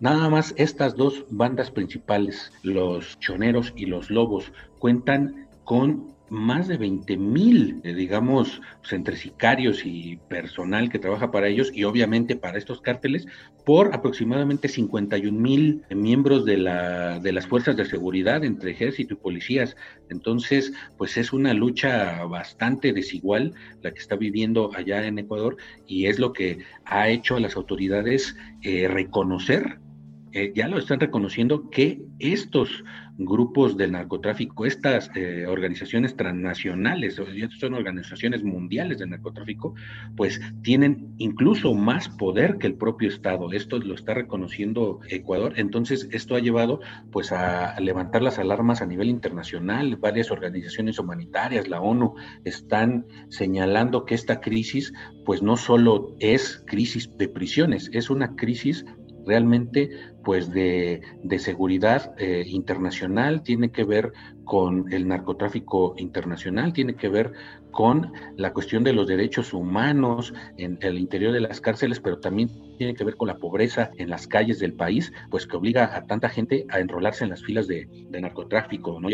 Nada 0.00 0.28
más 0.28 0.54
estas 0.56 0.96
dos 0.96 1.24
bandas 1.30 1.70
principales, 1.70 2.52
los 2.62 3.18
choneros 3.20 3.72
y 3.76 3.86
los 3.86 4.10
lobos, 4.10 4.52
cuentan 4.78 5.48
con 5.64 6.14
más 6.30 6.68
de 6.68 6.76
20 6.76 7.16
mil, 7.16 7.80
eh, 7.84 7.94
digamos, 7.94 8.60
pues, 8.80 8.92
entre 8.92 9.16
sicarios 9.16 9.82
y 9.84 10.16
personal 10.28 10.90
que 10.90 10.98
trabaja 10.98 11.30
para 11.30 11.48
ellos 11.48 11.70
y 11.72 11.84
obviamente 11.84 12.36
para 12.36 12.58
estos 12.58 12.80
cárteles, 12.80 13.26
por 13.64 13.94
aproximadamente 13.94 14.68
51 14.68 15.38
mil 15.38 15.82
miembros 15.90 16.44
de, 16.44 16.58
la, 16.58 17.18
de 17.18 17.32
las 17.32 17.46
fuerzas 17.46 17.76
de 17.76 17.86
seguridad 17.86 18.44
entre 18.44 18.72
ejército 18.72 19.14
y 19.14 19.16
policías. 19.16 19.76
Entonces, 20.10 20.72
pues 20.98 21.16
es 21.16 21.32
una 21.32 21.54
lucha 21.54 22.24
bastante 22.24 22.92
desigual 22.92 23.54
la 23.82 23.92
que 23.92 24.00
está 24.00 24.16
viviendo 24.16 24.70
allá 24.74 25.06
en 25.06 25.18
Ecuador 25.18 25.56
y 25.86 26.06
es 26.06 26.18
lo 26.18 26.32
que 26.32 26.58
ha 26.84 27.08
hecho 27.08 27.36
a 27.36 27.40
las 27.40 27.56
autoridades 27.56 28.36
eh, 28.62 28.88
reconocer 28.88 29.78
eh, 30.34 30.52
ya 30.54 30.66
lo 30.66 30.78
están 30.78 30.98
reconociendo 30.98 31.70
que 31.70 32.02
estos 32.18 32.84
grupos 33.16 33.76
del 33.76 33.92
narcotráfico, 33.92 34.66
estas 34.66 35.08
eh, 35.14 35.46
organizaciones 35.46 36.16
transnacionales, 36.16 37.20
son 37.58 37.74
organizaciones 37.74 38.42
mundiales 38.42 38.98
de 38.98 39.06
narcotráfico, 39.06 39.74
pues 40.16 40.40
tienen 40.62 41.14
incluso 41.18 41.72
más 41.74 42.08
poder 42.08 42.58
que 42.58 42.66
el 42.66 42.74
propio 42.74 43.08
Estado. 43.08 43.52
Esto 43.52 43.78
lo 43.78 43.94
está 43.94 44.14
reconociendo 44.14 44.98
Ecuador. 45.08 45.52
Entonces, 45.56 46.08
esto 46.10 46.34
ha 46.34 46.40
llevado 46.40 46.80
pues 47.12 47.30
a 47.30 47.78
levantar 47.78 48.22
las 48.22 48.40
alarmas 48.40 48.82
a 48.82 48.86
nivel 48.86 49.08
internacional. 49.08 49.94
Varias 49.96 50.32
organizaciones 50.32 50.98
humanitarias, 50.98 51.68
la 51.68 51.80
ONU, 51.80 52.14
están 52.44 53.06
señalando 53.28 54.04
que 54.04 54.16
esta 54.16 54.40
crisis 54.40 54.92
pues 55.24 55.42
no 55.42 55.56
solo 55.56 56.16
es 56.18 56.62
crisis 56.66 57.16
de 57.16 57.28
prisiones, 57.28 57.88
es 57.92 58.10
una 58.10 58.36
crisis 58.36 58.84
realmente 59.26 59.90
pues 60.24 60.50
de, 60.50 61.02
seguridad 61.38 62.14
eh, 62.18 62.44
internacional, 62.46 63.42
tiene 63.42 63.70
que 63.70 63.84
ver 63.84 64.12
con 64.44 64.92
el 64.92 65.06
narcotráfico 65.08 65.94
internacional, 65.98 66.72
tiene 66.72 66.94
que 66.94 67.08
ver 67.08 67.32
con 67.70 68.12
la 68.36 68.52
cuestión 68.52 68.84
de 68.84 68.92
los 68.92 69.06
derechos 69.06 69.52
humanos 69.52 70.32
en 70.56 70.78
el 70.80 70.98
interior 70.98 71.32
de 71.32 71.40
las 71.40 71.60
cárceles, 71.60 72.00
pero 72.00 72.20
también 72.20 72.50
tiene 72.78 72.94
que 72.94 73.04
ver 73.04 73.16
con 73.16 73.28
la 73.28 73.38
pobreza 73.38 73.90
en 73.98 74.08
las 74.08 74.26
calles 74.26 74.58
del 74.58 74.74
país, 74.74 75.12
pues 75.30 75.46
que 75.46 75.56
obliga 75.56 75.94
a 75.94 76.06
tanta 76.06 76.28
gente 76.28 76.66
a 76.70 76.80
enrolarse 76.80 77.24
en 77.24 77.30
las 77.30 77.42
filas 77.42 77.66
de, 77.66 77.86
de 78.10 78.20
narcotráfico, 78.20 79.00
¿no? 79.00 79.08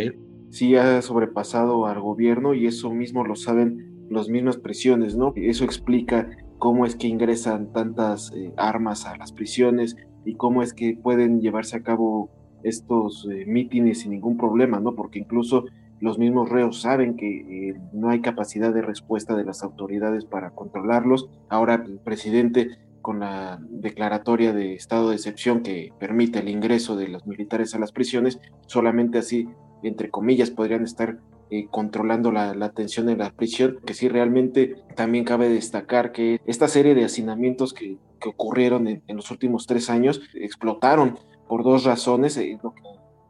Sí, 0.50 0.74
ha 0.76 1.00
sobrepasado 1.00 1.86
al 1.86 2.00
gobierno 2.00 2.54
y 2.54 2.66
eso 2.66 2.90
mismo 2.90 3.24
lo 3.24 3.36
saben 3.36 4.06
las 4.10 4.28
mismas 4.28 4.56
prisiones, 4.56 5.16
¿no? 5.16 5.32
Eso 5.36 5.64
explica 5.64 6.28
cómo 6.60 6.84
es 6.84 6.94
que 6.94 7.08
ingresan 7.08 7.72
tantas 7.72 8.32
eh, 8.36 8.52
armas 8.56 9.06
a 9.06 9.16
las 9.16 9.32
prisiones 9.32 9.96
y 10.24 10.34
cómo 10.34 10.62
es 10.62 10.74
que 10.74 10.94
pueden 10.94 11.40
llevarse 11.40 11.76
a 11.76 11.82
cabo 11.82 12.30
estos 12.62 13.26
eh, 13.32 13.46
mítines 13.46 14.00
sin 14.00 14.12
ningún 14.12 14.36
problema, 14.36 14.78
¿no? 14.78 14.94
Porque 14.94 15.18
incluso 15.18 15.64
los 16.00 16.18
mismos 16.18 16.50
reos 16.50 16.82
saben 16.82 17.16
que 17.16 17.70
eh, 17.70 17.80
no 17.94 18.10
hay 18.10 18.20
capacidad 18.20 18.74
de 18.74 18.82
respuesta 18.82 19.34
de 19.34 19.44
las 19.44 19.62
autoridades 19.62 20.26
para 20.26 20.50
controlarlos. 20.50 21.30
Ahora 21.48 21.82
el 21.86 21.98
presidente 21.98 22.78
con 23.00 23.20
la 23.20 23.58
declaratoria 23.70 24.52
de 24.52 24.74
estado 24.74 25.08
de 25.08 25.16
excepción 25.16 25.62
que 25.62 25.94
permite 25.98 26.40
el 26.40 26.50
ingreso 26.50 26.94
de 26.94 27.08
los 27.08 27.26
militares 27.26 27.74
a 27.74 27.78
las 27.78 27.90
prisiones, 27.90 28.38
solamente 28.66 29.16
así, 29.16 29.48
entre 29.82 30.10
comillas, 30.10 30.50
podrían 30.50 30.84
estar 30.84 31.18
eh, 31.50 31.66
controlando 31.70 32.32
la, 32.32 32.50
atención 32.50 33.08
en 33.08 33.18
la 33.18 33.30
prisión, 33.30 33.78
que 33.84 33.94
sí 33.94 34.08
realmente 34.08 34.76
también 34.94 35.24
cabe 35.24 35.48
destacar 35.48 36.12
que 36.12 36.40
esta 36.46 36.68
serie 36.68 36.94
de 36.94 37.04
hacinamientos 37.04 37.72
que, 37.72 37.98
que 38.20 38.28
ocurrieron 38.28 38.86
en, 38.86 39.02
los 39.08 39.30
últimos 39.30 39.66
tres 39.66 39.90
años 39.90 40.20
explotaron 40.34 41.18
por 41.48 41.64
dos 41.64 41.84
razones, 41.84 42.36
eh, 42.36 42.58
lo 42.62 42.74
que 42.74 42.82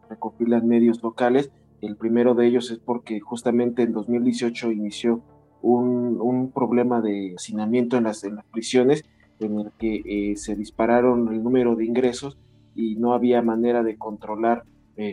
recopilan 0.09 0.67
medios 0.67 1.03
locales. 1.03 1.51
El 1.81 1.97
primero 1.97 2.35
de 2.35 2.47
ellos 2.47 2.71
es 2.71 2.79
porque 2.79 3.21
justamente 3.21 3.83
en 3.83 3.93
2018 3.93 4.71
inició 4.71 5.23
un, 5.63 6.19
un 6.21 6.51
problema 6.51 7.01
de 7.01 7.35
hacinamiento 7.37 7.97
en 7.97 8.05
las, 8.05 8.25
en 8.25 8.37
las 8.37 8.45
prisiones 8.47 9.05
en 9.41 9.59
el 9.59 9.73
que 9.79 10.03
eh, 10.05 10.37
se 10.37 10.55
dispararon 10.55 11.33
el 11.33 11.43
número 11.43 11.75
de 11.75 11.85
ingresos 11.85 12.39
y 12.75 12.97
no 12.97 13.15
había 13.15 13.43
manera 13.43 13.83
de 13.83 13.97
controlar 13.97 14.65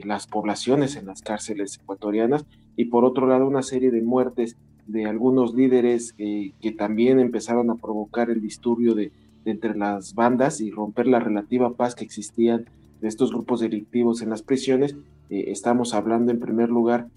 las 0.03 0.27
poblaciones 0.27 0.95
en 0.95 1.05
las 1.05 1.21
cárceles 1.21 1.79
ecuatorianas 1.81 2.45
y 2.75 2.85
por 2.85 3.05
otro 3.05 3.27
lado 3.27 3.47
una 3.47 3.63
serie 3.63 3.91
de 3.91 4.01
muertes 4.01 4.57
de 4.85 5.05
algunos 5.05 5.53
líderes 5.53 6.13
que 6.13 6.75
también 6.77 7.19
empezaron 7.19 7.69
a 7.69 7.75
provocar 7.75 8.29
el 8.29 8.41
disturbio 8.41 8.95
de, 8.95 9.11
entre 9.45 9.75
las 9.75 10.13
bandas 10.13 10.61
y 10.61 10.71
romper 10.71 11.07
la 11.07 11.19
relativa 11.19 11.73
paz 11.73 11.95
que 11.95 12.03
existían 12.03 12.65
de 13.01 13.07
estos 13.07 13.31
grupos 13.31 13.59
delictivos 13.59 14.21
en 14.21 14.29
las 14.29 14.41
prisiones. 14.41 14.95
Eh, 15.29 15.45
estamos 15.47 15.93
hablando 15.93 16.31
en 16.31 16.39
primer 16.39 16.69
lugar 16.69 17.07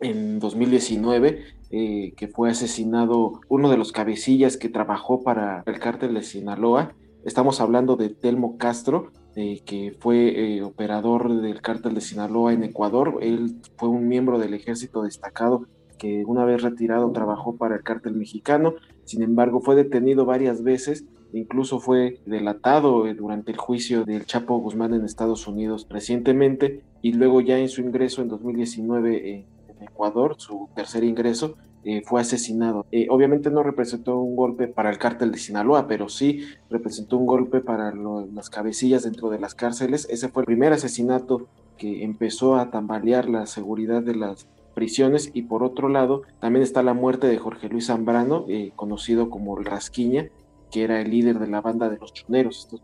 en 0.00 0.38
2019, 0.38 1.44
eh, 1.70 2.12
que 2.16 2.28
fue 2.28 2.50
asesinado 2.50 3.40
uno 3.48 3.70
de 3.70 3.76
los 3.76 3.92
cabecillas 3.92 4.56
que 4.56 4.68
trabajó 4.68 5.22
para 5.22 5.62
el 5.66 5.78
cártel 5.78 6.14
de 6.14 6.22
Sinaloa. 6.22 6.94
Estamos 7.24 7.60
hablando 7.60 7.96
de 7.96 8.08
Telmo 8.08 8.56
Castro, 8.56 9.12
eh, 9.36 9.60
que 9.64 9.96
fue 10.00 10.56
eh, 10.56 10.62
operador 10.62 11.40
del 11.40 11.60
cártel 11.60 11.94
de 11.94 12.00
Sinaloa 12.00 12.52
en 12.52 12.64
Ecuador. 12.64 13.18
Él 13.20 13.56
fue 13.76 13.88
un 13.88 14.08
miembro 14.08 14.38
del 14.38 14.54
ejército 14.54 15.02
destacado 15.02 15.66
que 15.98 16.24
una 16.24 16.44
vez 16.44 16.62
retirado 16.62 17.12
trabajó 17.12 17.56
para 17.56 17.76
el 17.76 17.82
cártel 17.82 18.14
mexicano. 18.14 18.74
Sin 19.04 19.22
embargo, 19.22 19.60
fue 19.60 19.76
detenido 19.76 20.24
varias 20.24 20.64
veces, 20.64 21.04
incluso 21.32 21.78
fue 21.78 22.20
delatado 22.26 23.06
eh, 23.06 23.14
durante 23.14 23.52
el 23.52 23.58
juicio 23.58 24.04
del 24.04 24.26
Chapo 24.26 24.58
Guzmán 24.58 24.94
en 24.94 25.04
Estados 25.04 25.46
Unidos 25.46 25.86
recientemente 25.88 26.82
y 27.02 27.12
luego 27.12 27.40
ya 27.40 27.58
en 27.58 27.68
su 27.68 27.82
ingreso 27.82 28.22
en 28.22 28.28
2019 28.28 29.46
en 29.68 29.82
Ecuador, 29.82 30.34
su 30.38 30.68
tercer 30.74 31.04
ingreso, 31.04 31.56
eh, 31.84 32.02
fue 32.04 32.20
asesinado. 32.20 32.86
Eh, 32.92 33.06
obviamente 33.10 33.50
no 33.50 33.62
representó 33.62 34.18
un 34.18 34.36
golpe 34.36 34.68
para 34.68 34.90
el 34.90 34.98
cártel 34.98 35.32
de 35.32 35.38
Sinaloa, 35.38 35.86
pero 35.86 36.08
sí 36.08 36.44
representó 36.68 37.16
un 37.16 37.26
golpe 37.26 37.60
para 37.60 37.92
las 37.94 38.50
cabecillas 38.50 39.04
dentro 39.04 39.30
de 39.30 39.38
las 39.38 39.54
cárceles. 39.54 40.06
Ese 40.10 40.28
fue 40.28 40.42
el 40.42 40.46
primer 40.46 40.72
asesinato 40.72 41.48
que 41.78 42.04
empezó 42.04 42.56
a 42.56 42.70
tambalear 42.70 43.28
la 43.28 43.46
seguridad 43.46 44.02
de 44.02 44.14
las 44.14 44.46
prisiones 44.74 45.30
y 45.32 45.42
por 45.42 45.62
otro 45.62 45.88
lado 45.88 46.22
también 46.38 46.62
está 46.62 46.82
la 46.82 46.94
muerte 46.94 47.26
de 47.26 47.38
Jorge 47.38 47.68
Luis 47.68 47.86
Zambrano, 47.86 48.44
eh, 48.48 48.72
conocido 48.76 49.30
como 49.30 49.56
Rasquiña, 49.56 50.28
que 50.70 50.84
era 50.84 51.00
el 51.00 51.10
líder 51.10 51.38
de 51.38 51.48
la 51.48 51.60
banda 51.60 51.88
de 51.88 51.98
los 51.98 52.12
choneros, 52.12 52.58
estos 52.60 52.80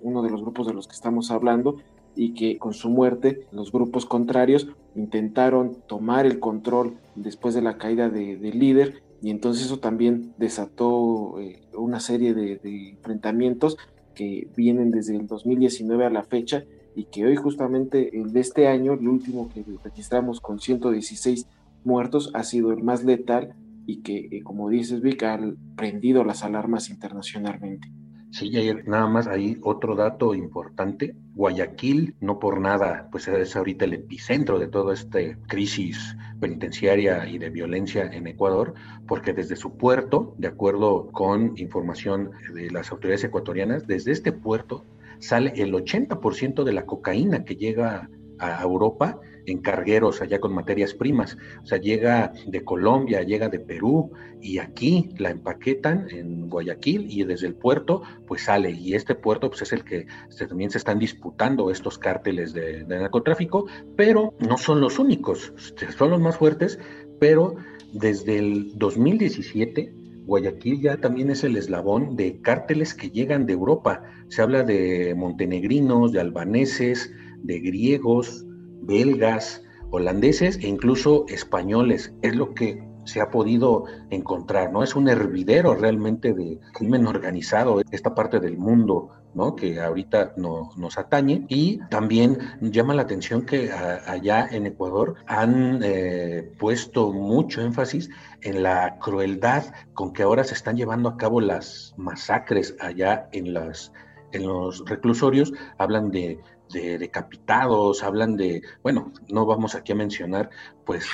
uno 0.00 0.22
de 0.22 0.30
los 0.30 0.42
grupos 0.42 0.66
de 0.66 0.74
los 0.74 0.88
que 0.88 0.94
estamos 0.94 1.30
hablando, 1.30 1.76
y 2.14 2.34
que 2.34 2.58
con 2.58 2.74
su 2.74 2.90
muerte 2.90 3.46
los 3.52 3.72
grupos 3.72 4.06
contrarios 4.06 4.68
intentaron 4.94 5.76
tomar 5.86 6.26
el 6.26 6.38
control 6.38 6.98
después 7.14 7.54
de 7.54 7.62
la 7.62 7.78
caída 7.78 8.10
del 8.10 8.58
líder 8.58 9.02
y 9.22 9.30
entonces 9.30 9.66
eso 9.66 9.78
también 9.78 10.34
desató 10.36 11.38
eh, 11.40 11.62
una 11.74 12.00
serie 12.00 12.34
de, 12.34 12.60
enfrentamientos 12.90 13.76
que 14.14 14.48
vienen 14.56 14.90
desde 14.90 15.16
el 15.16 15.26
2019 15.26 16.04
a 16.04 16.10
la 16.10 16.24
fecha 16.24 16.64
y 16.94 17.04
que 17.04 17.24
hoy 17.24 17.36
justamente 17.36 18.18
el 18.20 18.36
este 18.36 18.66
año, 18.66 18.92
el 18.94 19.08
último 19.08 19.48
que 19.48 19.64
registramos 19.82 20.40
con 20.40 20.58
116 20.58 21.46
muertos, 21.84 22.30
ha 22.34 22.42
sido 22.42 22.72
el 22.72 22.82
más 22.82 23.04
letal 23.04 23.54
y 23.86 24.02
que, 24.02 24.28
eh, 24.30 24.42
como 24.42 24.68
dices, 24.68 25.00
Vic, 25.00 25.22
ha 25.22 25.40
prendido 25.76 26.24
las 26.24 26.42
alarmas 26.42 26.90
internacionalmente. 26.90 27.88
Sí, 28.32 28.50
Jair, 28.50 28.88
nada 28.88 29.06
más 29.08 29.26
ahí 29.26 29.58
otro 29.62 29.94
dato 29.94 30.34
importante. 30.34 31.14
Guayaquil, 31.34 32.16
no 32.20 32.38
por 32.38 32.62
nada, 32.62 33.08
pues 33.12 33.28
es 33.28 33.54
ahorita 33.54 33.84
el 33.84 33.92
epicentro 33.92 34.58
de 34.58 34.68
toda 34.68 34.94
esta 34.94 35.18
crisis 35.48 36.16
penitenciaria 36.40 37.28
y 37.28 37.36
de 37.36 37.50
violencia 37.50 38.04
en 38.04 38.26
Ecuador, 38.26 38.72
porque 39.06 39.34
desde 39.34 39.54
su 39.54 39.76
puerto, 39.76 40.34
de 40.38 40.48
acuerdo 40.48 41.08
con 41.12 41.52
información 41.58 42.30
de 42.54 42.70
las 42.70 42.90
autoridades 42.90 43.24
ecuatorianas, 43.24 43.86
desde 43.86 44.12
este 44.12 44.32
puerto 44.32 44.86
sale 45.18 45.52
el 45.56 45.74
80% 45.74 46.64
de 46.64 46.72
la 46.72 46.86
cocaína 46.86 47.44
que 47.44 47.56
llega 47.56 48.08
a 48.38 48.62
Europa 48.62 49.20
en 49.46 49.58
cargueros 49.58 50.22
allá 50.22 50.40
con 50.40 50.54
materias 50.54 50.94
primas. 50.94 51.36
O 51.62 51.66
sea, 51.66 51.78
llega 51.78 52.32
de 52.46 52.64
Colombia, 52.64 53.22
llega 53.22 53.48
de 53.48 53.60
Perú 53.60 54.12
y 54.40 54.58
aquí 54.58 55.10
la 55.18 55.30
empaquetan 55.30 56.08
en 56.10 56.48
Guayaquil 56.48 57.06
y 57.10 57.24
desde 57.24 57.46
el 57.46 57.54
puerto 57.54 58.02
pues 58.26 58.42
sale. 58.44 58.70
Y 58.70 58.94
este 58.94 59.14
puerto 59.14 59.48
pues 59.48 59.62
es 59.62 59.72
el 59.72 59.84
que 59.84 60.06
también 60.48 60.70
se 60.70 60.78
están 60.78 60.98
disputando 60.98 61.70
estos 61.70 61.98
cárteles 61.98 62.52
de, 62.52 62.84
de 62.84 62.98
narcotráfico, 62.98 63.66
pero 63.96 64.34
no 64.38 64.58
son 64.58 64.80
los 64.80 64.98
únicos, 64.98 65.52
son 65.96 66.10
los 66.10 66.20
más 66.20 66.36
fuertes, 66.36 66.78
pero 67.18 67.56
desde 67.92 68.38
el 68.38 68.78
2017 68.78 70.02
Guayaquil 70.24 70.80
ya 70.80 70.96
también 70.98 71.30
es 71.30 71.44
el 71.44 71.56
eslabón 71.56 72.16
de 72.16 72.40
cárteles 72.40 72.94
que 72.94 73.10
llegan 73.10 73.46
de 73.46 73.54
Europa. 73.54 74.02
Se 74.28 74.40
habla 74.40 74.62
de 74.62 75.14
montenegrinos, 75.16 76.12
de 76.12 76.20
albaneses, 76.20 77.12
de 77.42 77.58
griegos, 77.58 78.46
belgas, 78.82 79.62
holandeses 79.90 80.58
e 80.58 80.68
incluso 80.68 81.24
españoles. 81.28 82.12
Es 82.22 82.36
lo 82.36 82.54
que 82.54 82.82
se 83.04 83.20
ha 83.20 83.30
podido 83.30 83.84
encontrar, 84.10 84.72
¿no? 84.72 84.82
Es 84.82 84.94
un 84.94 85.08
hervidero 85.08 85.74
realmente 85.74 86.34
de 86.34 86.60
crimen 86.72 87.06
organizado, 87.06 87.82
esta 87.90 88.14
parte 88.14 88.38
del 88.38 88.56
mundo, 88.58 89.10
¿no? 89.34 89.56
Que 89.56 89.80
ahorita 89.80 90.34
no, 90.36 90.70
nos 90.76 90.98
atañe. 90.98 91.44
Y 91.48 91.78
también 91.90 92.38
llama 92.60 92.94
la 92.94 93.02
atención 93.02 93.44
que 93.44 93.72
allá 93.72 94.46
en 94.50 94.66
Ecuador 94.66 95.16
han 95.26 95.80
eh, 95.82 96.50
puesto 96.58 97.12
mucho 97.12 97.60
énfasis 97.60 98.10
en 98.42 98.62
la 98.62 98.98
crueldad 98.98 99.64
con 99.94 100.12
que 100.12 100.22
ahora 100.22 100.44
se 100.44 100.54
están 100.54 100.76
llevando 100.76 101.08
a 101.08 101.16
cabo 101.16 101.40
las 101.40 101.94
masacres 101.96 102.76
allá 102.80 103.28
en 103.32 103.52
las 103.52 103.92
en 104.32 104.46
los 104.46 104.84
reclusorios 104.86 105.52
hablan 105.76 106.10
de 106.10 106.40
de 106.72 106.98
decapitados, 106.98 108.02
hablan 108.02 108.36
de, 108.36 108.62
bueno, 108.82 109.12
no 109.28 109.46
vamos 109.46 109.74
aquí 109.74 109.92
a 109.92 109.96
mencionar 109.96 110.50
pues 110.84 111.06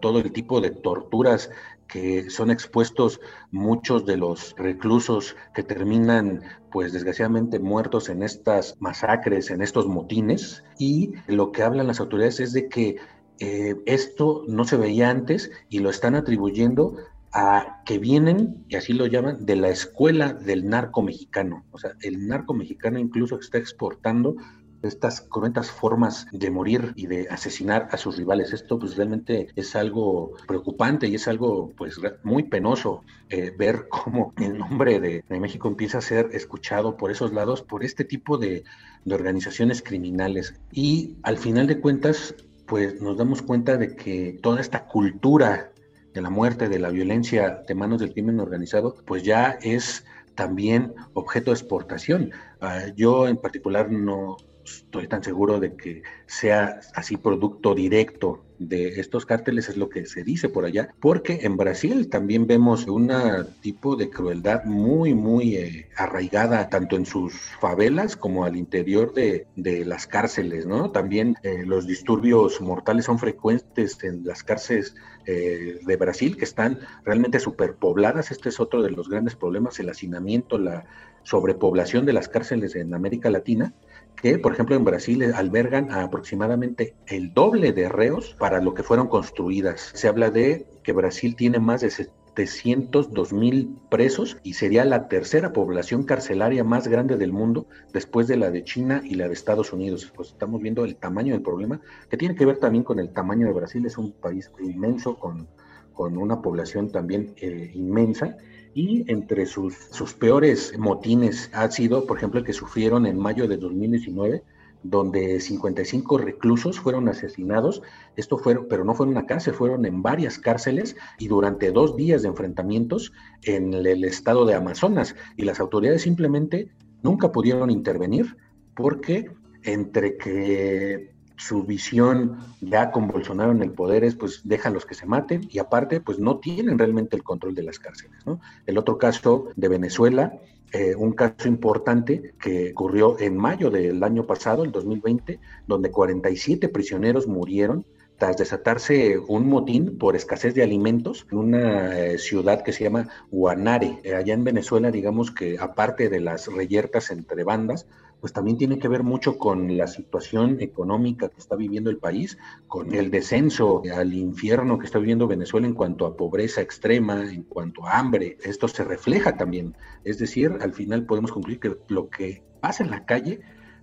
todo 0.00 0.18
el 0.18 0.32
tipo 0.32 0.60
de 0.60 0.70
torturas 0.70 1.50
que 1.88 2.30
son 2.30 2.50
expuestos 2.50 3.20
muchos 3.50 4.04
de 4.04 4.16
los 4.16 4.54
reclusos 4.58 5.36
que 5.54 5.62
terminan 5.62 6.42
pues 6.70 6.92
desgraciadamente 6.92 7.58
muertos 7.58 8.08
en 8.08 8.22
estas 8.22 8.76
masacres, 8.80 9.50
en 9.50 9.62
estos 9.62 9.86
motines 9.86 10.64
y 10.78 11.12
lo 11.26 11.52
que 11.52 11.62
hablan 11.62 11.86
las 11.86 12.00
autoridades 12.00 12.40
es 12.40 12.52
de 12.52 12.68
que 12.68 12.96
eh, 13.38 13.76
esto 13.86 14.44
no 14.48 14.64
se 14.64 14.76
veía 14.76 15.10
antes 15.10 15.50
y 15.68 15.78
lo 15.78 15.90
están 15.90 16.14
atribuyendo 16.14 16.96
a 17.32 17.82
que 17.84 17.98
vienen, 17.98 18.64
y 18.68 18.76
así 18.76 18.94
lo 18.94 19.04
llaman, 19.04 19.44
de 19.44 19.56
la 19.56 19.68
escuela 19.68 20.32
del 20.32 20.68
narco 20.68 21.02
mexicano. 21.02 21.66
O 21.70 21.78
sea, 21.78 21.92
el 22.00 22.26
narco 22.26 22.54
mexicano 22.54 22.98
incluso 22.98 23.38
está 23.38 23.58
exportando 23.58 24.36
estas 24.82 25.20
cruentas 25.20 25.70
formas 25.70 26.26
de 26.32 26.50
morir 26.50 26.92
y 26.96 27.06
de 27.06 27.28
asesinar 27.28 27.88
a 27.90 27.96
sus 27.96 28.16
rivales. 28.16 28.52
Esto 28.52 28.78
pues 28.78 28.96
realmente 28.96 29.48
es 29.56 29.76
algo 29.76 30.32
preocupante 30.46 31.08
y 31.08 31.14
es 31.14 31.28
algo 31.28 31.72
pues 31.76 32.00
muy 32.22 32.44
penoso 32.44 33.02
eh, 33.28 33.52
ver 33.56 33.88
cómo 33.90 34.32
el 34.38 34.58
nombre 34.58 35.00
de, 35.00 35.24
México 35.28 35.68
empieza 35.68 35.98
a 35.98 36.02
ser 36.02 36.30
escuchado 36.32 36.96
por 36.96 37.10
esos 37.10 37.32
lados, 37.32 37.62
por 37.62 37.84
este 37.84 38.04
tipo 38.04 38.38
de, 38.38 38.64
de 39.04 39.14
organizaciones 39.14 39.82
criminales. 39.82 40.54
Y 40.72 41.16
al 41.22 41.38
final 41.38 41.66
de 41.66 41.80
cuentas, 41.80 42.34
pues 42.66 43.00
nos 43.00 43.16
damos 43.16 43.42
cuenta 43.42 43.76
de 43.76 43.94
que 43.94 44.38
toda 44.42 44.60
esta 44.60 44.86
cultura 44.86 45.72
de 46.14 46.22
la 46.22 46.30
muerte, 46.30 46.68
de 46.68 46.78
la 46.78 46.88
violencia 46.88 47.62
de 47.68 47.74
manos 47.74 48.00
del 48.00 48.12
crimen 48.12 48.40
organizado, 48.40 48.96
pues 49.06 49.22
ya 49.22 49.58
es 49.60 50.04
también 50.34 50.94
objeto 51.14 51.50
de 51.50 51.56
exportación. 51.56 52.30
Ah, 52.60 52.86
yo 52.94 53.26
en 53.26 53.36
particular 53.36 53.90
no, 53.90 54.36
estoy 54.66 55.08
tan 55.08 55.22
seguro 55.22 55.60
de 55.60 55.76
que 55.76 56.02
sea 56.26 56.80
así 56.94 57.16
producto 57.16 57.74
directo 57.74 58.42
de 58.58 59.00
estos 59.00 59.26
cárteles, 59.26 59.68
es 59.68 59.76
lo 59.76 59.88
que 59.88 60.06
se 60.06 60.24
dice 60.24 60.48
por 60.48 60.64
allá, 60.64 60.88
porque 61.00 61.40
en 61.42 61.56
Brasil 61.56 62.08
también 62.08 62.46
vemos 62.46 62.86
un 62.86 63.12
tipo 63.60 63.96
de 63.96 64.08
crueldad 64.08 64.64
muy, 64.64 65.14
muy 65.14 65.56
eh, 65.56 65.88
arraigada, 65.96 66.68
tanto 66.68 66.96
en 66.96 67.04
sus 67.04 67.34
favelas 67.60 68.16
como 68.16 68.44
al 68.44 68.56
interior 68.56 69.12
de, 69.12 69.46
las 69.84 70.06
cárceles, 70.06 70.66
¿no? 70.66 70.90
También 70.90 71.36
eh, 71.42 71.64
los 71.66 71.86
disturbios 71.86 72.60
mortales 72.60 73.04
son 73.04 73.18
frecuentes 73.18 74.02
en 74.02 74.24
las 74.24 74.42
cárceles 74.42 74.94
eh, 75.26 75.78
de 75.84 75.96
Brasil, 75.96 76.36
que 76.36 76.44
están 76.44 76.78
realmente 77.04 77.40
superpobladas. 77.40 78.30
Este 78.30 78.48
es 78.48 78.58
otro 78.58 78.82
de 78.82 78.90
los 78.90 79.08
grandes 79.08 79.36
problemas, 79.36 79.78
el 79.80 79.90
hacinamiento, 79.90 80.56
la 80.56 80.86
sobrepoblación 81.24 82.06
de 82.06 82.12
las 82.12 82.28
cárceles 82.28 82.74
en 82.76 82.94
América 82.94 83.30
Latina 83.30 83.74
que, 84.16 84.38
por 84.38 84.52
ejemplo, 84.52 84.74
en 84.76 84.84
Brasil 84.84 85.22
albergan 85.34 85.92
aproximadamente 85.92 86.94
el 87.06 87.32
doble 87.32 87.72
de 87.72 87.88
reos 87.88 88.34
para 88.38 88.60
lo 88.60 88.74
que 88.74 88.82
fueron 88.82 89.08
construidas. 89.08 89.92
Se 89.94 90.08
habla 90.08 90.30
de 90.30 90.66
que 90.82 90.92
Brasil 90.92 91.36
tiene 91.36 91.58
más 91.58 91.82
de 91.82 91.90
702 91.90 93.32
mil 93.32 93.76
presos 93.90 94.38
y 94.42 94.54
sería 94.54 94.84
la 94.84 95.08
tercera 95.08 95.52
población 95.52 96.04
carcelaria 96.04 96.64
más 96.64 96.88
grande 96.88 97.16
del 97.16 97.32
mundo 97.32 97.66
después 97.92 98.26
de 98.26 98.36
la 98.36 98.50
de 98.50 98.64
China 98.64 99.02
y 99.04 99.14
la 99.14 99.28
de 99.28 99.34
Estados 99.34 99.72
Unidos. 99.72 100.10
Pues 100.14 100.28
estamos 100.28 100.62
viendo 100.62 100.84
el 100.84 100.96
tamaño 100.96 101.34
del 101.34 101.42
problema, 101.42 101.80
que 102.10 102.16
tiene 102.16 102.34
que 102.34 102.46
ver 102.46 102.58
también 102.58 102.84
con 102.84 102.98
el 102.98 103.12
tamaño 103.12 103.46
de 103.46 103.52
Brasil. 103.52 103.84
Es 103.84 103.98
un 103.98 104.12
país 104.12 104.50
inmenso 104.60 105.18
con, 105.18 105.46
con 105.92 106.16
una 106.16 106.40
población 106.40 106.90
también 106.90 107.34
eh, 107.36 107.70
inmensa 107.74 108.36
y 108.76 109.10
entre 109.10 109.46
sus, 109.46 109.74
sus 109.90 110.12
peores 110.12 110.78
motines 110.78 111.48
ha 111.54 111.70
sido, 111.70 112.06
por 112.06 112.18
ejemplo, 112.18 112.40
el 112.40 112.44
que 112.44 112.52
sufrieron 112.52 113.06
en 113.06 113.18
mayo 113.18 113.48
de 113.48 113.56
2019, 113.56 114.42
donde 114.82 115.40
55 115.40 116.18
reclusos 116.18 116.78
fueron 116.78 117.08
asesinados. 117.08 117.80
Esto 118.16 118.36
fue, 118.36 118.68
pero 118.68 118.84
no 118.84 118.94
fue 118.94 119.06
en 119.06 119.12
una 119.12 119.24
cárcel, 119.24 119.54
fueron 119.54 119.86
en 119.86 120.02
varias 120.02 120.38
cárceles 120.38 120.94
y 121.18 121.28
durante 121.28 121.72
dos 121.72 121.96
días 121.96 122.20
de 122.20 122.28
enfrentamientos 122.28 123.14
en 123.44 123.72
el 123.72 124.04
estado 124.04 124.44
de 124.44 124.56
Amazonas. 124.56 125.16
Y 125.38 125.46
las 125.46 125.58
autoridades 125.58 126.02
simplemente 126.02 126.68
nunca 127.02 127.32
pudieron 127.32 127.70
intervenir 127.70 128.36
porque 128.74 129.30
entre 129.62 130.18
que 130.18 131.15
su 131.36 131.62
visión 131.62 132.38
ya 132.60 132.90
con 132.90 133.08
Bolsonaro 133.08 133.52
en 133.52 133.62
el 133.62 133.72
poder 133.72 134.04
es 134.04 134.14
pues 134.14 134.40
dejan 134.44 134.74
los 134.74 134.86
que 134.86 134.94
se 134.94 135.06
maten 135.06 135.48
y 135.50 135.58
aparte 135.58 136.00
pues 136.00 136.18
no 136.18 136.38
tienen 136.38 136.78
realmente 136.78 137.16
el 137.16 137.22
control 137.22 137.54
de 137.54 137.62
las 137.62 137.78
cárceles. 137.78 138.18
El 138.66 138.78
otro 138.78 138.98
caso 138.98 139.48
de 139.56 139.68
Venezuela, 139.68 140.32
eh, 140.72 140.94
un 140.96 141.12
caso 141.12 141.48
importante 141.48 142.34
que 142.40 142.72
ocurrió 142.72 143.18
en 143.20 143.36
mayo 143.36 143.70
del 143.70 144.02
año 144.02 144.26
pasado, 144.26 144.64
el 144.64 144.72
2020, 144.72 145.38
donde 145.66 145.90
47 145.90 146.68
prisioneros 146.68 147.26
murieron 147.26 147.84
tras 148.18 148.36
desatarse 148.38 149.18
un 149.18 149.46
motín 149.48 149.98
por 149.98 150.16
escasez 150.16 150.54
de 150.54 150.62
alimentos 150.62 151.26
en 151.30 151.38
una 151.38 151.98
eh, 151.98 152.18
ciudad 152.18 152.62
que 152.62 152.72
se 152.72 152.84
llama 152.84 153.08
Guanare. 153.30 154.00
Allá 154.16 154.32
en 154.32 154.42
Venezuela, 154.42 154.90
digamos 154.90 155.30
que 155.30 155.58
aparte 155.58 156.08
de 156.08 156.20
las 156.20 156.46
reyertas 156.46 157.10
entre 157.10 157.44
bandas, 157.44 157.86
pues 158.20 158.32
también 158.32 158.56
tiene 158.56 158.78
que 158.78 158.88
ver 158.88 159.02
mucho 159.02 159.38
con 159.38 159.76
la 159.76 159.86
situación 159.86 160.60
económica 160.60 161.28
que 161.28 161.38
está 161.38 161.56
viviendo 161.56 161.90
el 161.90 161.98
país, 161.98 162.38
con 162.66 162.94
el 162.94 163.10
descenso 163.10 163.82
al 163.94 164.14
infierno 164.14 164.78
que 164.78 164.86
está 164.86 164.98
viviendo 164.98 165.26
Venezuela 165.26 165.66
en 165.66 165.74
cuanto 165.74 166.06
a 166.06 166.16
pobreza 166.16 166.60
extrema, 166.60 167.30
en 167.30 167.42
cuanto 167.42 167.86
a 167.86 167.98
hambre. 167.98 168.38
Esto 168.42 168.68
se 168.68 168.84
refleja 168.84 169.36
también. 169.36 169.76
Es 170.04 170.18
decir, 170.18 170.56
al 170.60 170.72
final 170.72 171.04
podemos 171.04 171.32
concluir 171.32 171.60
que 171.60 171.76
lo 171.88 172.08
que 172.08 172.42
pasa 172.60 172.82
en 172.82 172.90
la 172.90 173.04
calle 173.04 173.40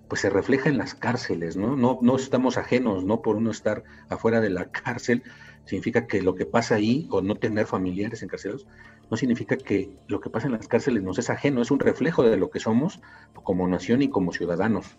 pues 0.07 0.21
se 0.21 0.29
refleja 0.29 0.69
en 0.69 0.77
las 0.77 0.93
cárceles, 0.93 1.55
¿no? 1.55 1.75
No, 1.75 1.99
no 2.01 2.15
estamos 2.17 2.57
ajenos, 2.57 3.03
no 3.05 3.21
por 3.21 3.35
uno 3.35 3.51
estar 3.51 3.83
afuera 4.09 4.41
de 4.41 4.49
la 4.49 4.69
cárcel, 4.71 5.23
significa 5.65 6.07
que 6.07 6.21
lo 6.21 6.35
que 6.35 6.45
pasa 6.45 6.75
ahí 6.75 7.07
o 7.09 7.21
no 7.21 7.35
tener 7.35 7.65
familiares 7.65 8.21
encarcelados 8.21 8.67
no 9.09 9.17
significa 9.17 9.57
que 9.57 9.89
lo 10.07 10.19
que 10.19 10.29
pasa 10.29 10.47
en 10.47 10.53
las 10.53 10.67
cárceles 10.67 11.03
nos 11.03 11.19
es 11.19 11.29
ajeno, 11.29 11.61
es 11.61 11.71
un 11.71 11.79
reflejo 11.79 12.23
de 12.23 12.37
lo 12.37 12.49
que 12.49 12.59
somos 12.59 13.01
como 13.43 13.67
nación 13.67 14.01
y 14.01 14.09
como 14.09 14.31
ciudadanos. 14.31 14.97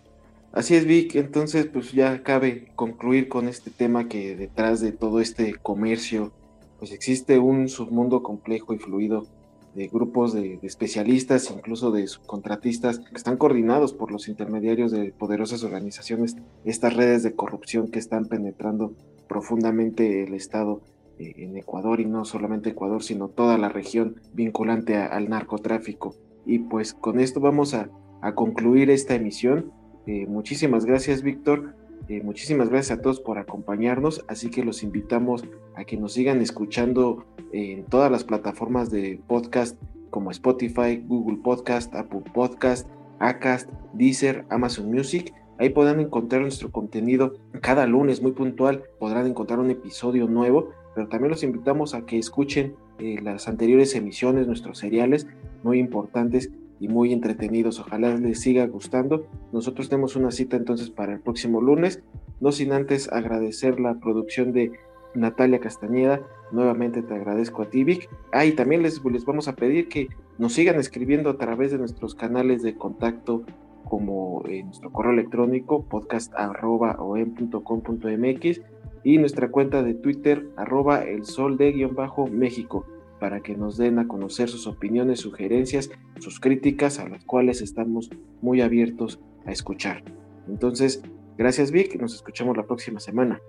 Así 0.51 0.75
es, 0.75 0.85
Vic. 0.85 1.15
Entonces, 1.15 1.65
pues 1.65 1.91
ya 1.91 2.23
cabe 2.23 2.71
concluir 2.75 3.27
con 3.27 3.49
este 3.49 3.71
tema 3.71 4.07
que 4.07 4.37
detrás 4.37 4.79
de 4.79 4.93
todo 4.93 5.19
este 5.19 5.55
comercio, 5.55 6.31
pues 6.79 6.93
existe 6.93 7.39
un 7.39 7.67
submundo 7.67 8.23
complejo 8.23 8.73
y 8.73 8.77
fluido 8.77 9.27
de 9.75 9.87
grupos 9.87 10.33
de, 10.33 10.59
especialistas, 10.63 11.51
incluso 11.51 11.91
de 11.91 12.07
subcontratistas, 12.07 12.99
que 12.99 13.15
están 13.15 13.35
coordinados 13.35 13.93
por 13.93 14.11
los 14.11 14.29
intermediarios 14.29 14.91
de 14.91 15.11
poderosas 15.11 15.63
organizaciones, 15.63 16.37
estas 16.63 16.95
redes 16.95 17.23
de 17.23 17.35
corrupción 17.35 17.91
que 17.91 17.99
están 17.99 18.25
penetrando 18.27 18.93
profundamente 19.27 20.23
el 20.23 20.33
Estado 20.33 20.81
en 21.19 21.57
Ecuador 21.57 21.99
y 21.99 22.05
no 22.05 22.25
solamente 22.25 22.71
Ecuador, 22.71 23.03
sino 23.03 23.29
toda 23.29 23.57
la 23.57 23.69
región 23.69 24.21
vinculante 24.33 24.95
al 24.97 25.29
narcotráfico. 25.29 26.15
Y 26.45 26.59
pues 26.59 26.93
con 26.93 27.19
esto 27.19 27.39
vamos 27.39 27.73
a, 27.73 27.89
concluir 28.33 28.89
esta 28.89 29.13
emisión. 29.13 29.71
Eh, 30.07 30.25
muchísimas 30.25 30.85
gracias, 30.85 31.21
Víctor. 31.21 31.75
Eh, 32.07 32.23
muchísimas 32.23 32.69
gracias 32.69 32.97
a 32.97 33.01
todos 33.01 33.19
por 33.19 33.37
acompañarnos, 33.37 34.25
así 34.27 34.49
que 34.49 34.63
los 34.63 34.81
invitamos 34.81 35.43
a 35.75 35.85
que 35.85 35.95
nos 35.95 36.13
sigan 36.13 36.41
escuchando 36.41 37.23
en 37.51 37.85
todas 37.85 38.11
las 38.11 38.23
plataformas 38.23 38.89
de 38.89 39.21
podcast 39.27 39.79
como 40.09 40.31
Spotify, 40.31 41.03
Google 41.05 41.37
Podcast, 41.43 41.93
Apple 41.93 42.23
Podcast, 42.33 42.87
Acast, 43.19 43.69
Deezer, 43.93 44.45
Amazon 44.49 44.91
Music. 44.91 45.33
Ahí 45.59 45.69
podrán 45.69 45.99
encontrar 45.99 46.41
nuestro 46.41 46.71
contenido 46.71 47.33
cada 47.61 47.85
lunes 47.85 48.21
muy 48.21 48.31
puntual, 48.31 48.83
podrán 48.99 49.27
encontrar 49.27 49.59
un 49.59 49.71
episodio 49.71 50.27
nuevo 50.27 50.69
pero 50.95 51.09
también 51.09 51.29
los 51.29 51.43
invitamos 51.43 51.93
a 51.93 52.05
que 52.05 52.17
escuchen 52.17 52.75
eh, 52.99 53.19
las 53.21 53.49
anteriores 53.49 53.93
emisiones, 53.95 54.47
nuestros 54.47 54.79
seriales, 54.79 55.27
muy 55.61 55.79
importantes 55.79 56.49
y 56.79 56.87
muy 56.87 57.13
entretenidos. 57.13 57.79
Ojalá 57.79 58.15
les 58.15 58.39
siga 58.39 58.65
gustando. 58.65 59.27
Nosotros 59.51 59.89
tenemos 59.89 60.15
una 60.15 60.31
cita 60.31 60.55
entonces 60.55 60.89
para 60.89 61.11
el 61.13 61.19
próximo 61.19 61.61
lunes, 61.61 62.01
no 62.39 62.53
sin 62.53 62.71
antes 62.71 63.11
agradecer 63.11 63.79
la 63.79 63.99
producción 63.99 64.53
de 64.53 64.71
Natalia 65.13 65.59
Castañeda. 65.59 66.21
Nuevamente 66.51 67.01
te 67.01 67.13
agradezco 67.13 67.63
a 67.63 67.69
ti, 67.69 67.83
Vic. 67.83 68.09
Ah, 68.31 68.45
y 68.45 68.53
también 68.53 68.81
les, 68.81 69.03
les 69.03 69.25
vamos 69.25 69.49
a 69.49 69.55
pedir 69.55 69.89
que 69.89 70.07
nos 70.37 70.53
sigan 70.53 70.79
escribiendo 70.79 71.29
a 71.29 71.37
través 71.37 71.71
de 71.71 71.77
nuestros 71.77 72.15
canales 72.15 72.63
de 72.63 72.75
contacto 72.75 73.43
como 73.85 74.43
eh, 74.47 74.63
nuestro 74.63 74.91
correo 74.91 75.13
electrónico 75.13 75.83
podcast.com.mx 75.83 78.61
y 79.05 79.19
nuestra 79.19 79.49
cuenta 79.49 79.83
de 79.83 79.93
Twitter 79.93 80.49
arroba 80.57 81.03
el 81.03 81.25
sol 81.25 81.57
de 81.57 81.71
guion 81.71 81.95
bajo 81.95 82.27
México 82.27 82.85
para 83.19 83.39
que 83.39 83.55
nos 83.55 83.77
den 83.77 83.99
a 83.99 84.07
conocer 84.07 84.49
sus 84.49 84.67
opiniones, 84.67 85.19
sugerencias, 85.19 85.91
sus 86.19 86.39
críticas 86.39 86.99
a 86.99 87.07
las 87.07 87.23
cuales 87.23 87.61
estamos 87.61 88.09
muy 88.41 88.61
abiertos 88.61 89.21
a 89.45 89.51
escuchar. 89.51 90.03
Entonces, 90.49 91.03
gracias 91.37 91.71
Vic, 91.71 91.95
nos 92.01 92.15
escuchamos 92.15 92.57
la 92.57 92.65
próxima 92.65 92.99
semana. 92.99 93.39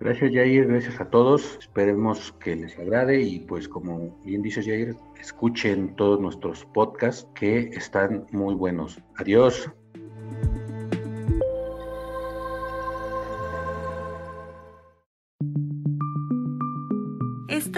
Gracias 0.00 0.32
Jair, 0.34 0.66
gracias 0.66 1.00
a 1.00 1.08
todos, 1.08 1.58
esperemos 1.60 2.32
que 2.40 2.56
les 2.56 2.76
agrade 2.76 3.22
y 3.22 3.38
pues 3.38 3.68
como 3.68 4.20
bien 4.24 4.42
dices 4.42 4.66
Jair, 4.66 4.96
escuchen 5.20 5.94
todos 5.94 6.20
nuestros 6.20 6.64
podcasts 6.74 7.28
que 7.36 7.70
están 7.72 8.26
muy 8.32 8.56
buenos. 8.56 9.00
Adiós. 9.16 9.70